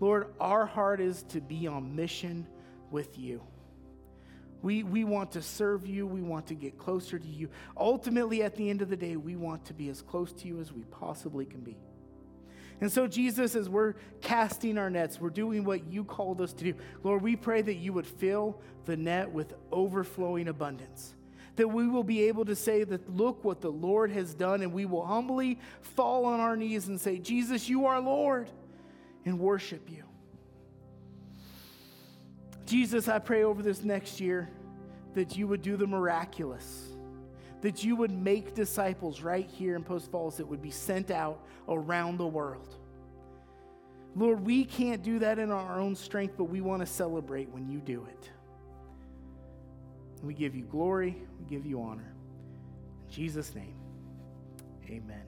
Lord, 0.00 0.32
our 0.40 0.64
heart 0.64 1.02
is 1.02 1.22
to 1.24 1.42
be 1.42 1.66
on 1.66 1.94
mission 1.96 2.46
with 2.90 3.18
you. 3.18 3.42
We, 4.62 4.84
we 4.84 5.04
want 5.04 5.32
to 5.32 5.42
serve 5.42 5.86
you. 5.86 6.06
We 6.06 6.22
want 6.22 6.46
to 6.46 6.54
get 6.54 6.78
closer 6.78 7.18
to 7.18 7.28
you. 7.28 7.50
Ultimately, 7.76 8.42
at 8.42 8.56
the 8.56 8.70
end 8.70 8.80
of 8.80 8.88
the 8.88 8.96
day, 8.96 9.16
we 9.16 9.36
want 9.36 9.66
to 9.66 9.74
be 9.74 9.90
as 9.90 10.00
close 10.00 10.32
to 10.32 10.48
you 10.48 10.60
as 10.60 10.72
we 10.72 10.84
possibly 10.84 11.44
can 11.44 11.60
be. 11.60 11.76
And 12.80 12.92
so, 12.92 13.06
Jesus, 13.06 13.54
as 13.54 13.68
we're 13.68 13.94
casting 14.20 14.76
our 14.76 14.90
nets, 14.90 15.20
we're 15.20 15.30
doing 15.30 15.64
what 15.64 15.86
you 15.90 16.04
called 16.04 16.40
us 16.40 16.52
to 16.54 16.64
do. 16.64 16.74
Lord, 17.02 17.22
we 17.22 17.34
pray 17.34 17.62
that 17.62 17.76
you 17.76 17.92
would 17.94 18.06
fill 18.06 18.60
the 18.84 18.96
net 18.96 19.30
with 19.30 19.54
overflowing 19.72 20.48
abundance. 20.48 21.14
That 21.56 21.68
we 21.68 21.88
will 21.88 22.04
be 22.04 22.24
able 22.24 22.44
to 22.44 22.54
say 22.54 22.84
that, 22.84 23.16
look 23.16 23.42
what 23.44 23.62
the 23.62 23.70
Lord 23.70 24.10
has 24.10 24.34
done, 24.34 24.60
and 24.60 24.74
we 24.74 24.84
will 24.84 25.06
humbly 25.06 25.58
fall 25.80 26.26
on 26.26 26.38
our 26.38 26.54
knees 26.54 26.88
and 26.88 27.00
say, 27.00 27.18
Jesus, 27.18 27.66
you 27.68 27.86
are 27.86 27.98
Lord, 27.98 28.50
and 29.24 29.38
worship 29.38 29.90
you. 29.90 30.04
Jesus, 32.66 33.08
I 33.08 33.20
pray 33.20 33.44
over 33.44 33.62
this 33.62 33.84
next 33.84 34.20
year 34.20 34.50
that 35.14 35.36
you 35.36 35.46
would 35.46 35.62
do 35.62 35.78
the 35.78 35.86
miraculous 35.86 36.95
that 37.66 37.82
you 37.82 37.96
would 37.96 38.12
make 38.12 38.54
disciples 38.54 39.22
right 39.22 39.50
here 39.50 39.74
in 39.74 39.82
Post 39.82 40.12
Falls 40.12 40.36
that 40.36 40.46
would 40.46 40.62
be 40.62 40.70
sent 40.70 41.10
out 41.10 41.44
around 41.68 42.16
the 42.16 42.26
world. 42.26 42.76
Lord, 44.14 44.46
we 44.46 44.64
can't 44.64 45.02
do 45.02 45.18
that 45.18 45.40
in 45.40 45.50
our 45.50 45.80
own 45.80 45.96
strength, 45.96 46.34
but 46.38 46.44
we 46.44 46.60
want 46.60 46.78
to 46.82 46.86
celebrate 46.86 47.48
when 47.48 47.68
you 47.68 47.80
do 47.80 48.06
it. 48.08 48.30
We 50.22 50.32
give 50.32 50.54
you 50.54 50.62
glory, 50.62 51.16
we 51.40 51.44
give 51.46 51.66
you 51.66 51.82
honor. 51.82 52.14
In 53.08 53.12
Jesus' 53.12 53.52
name, 53.52 53.74
amen. 54.88 55.25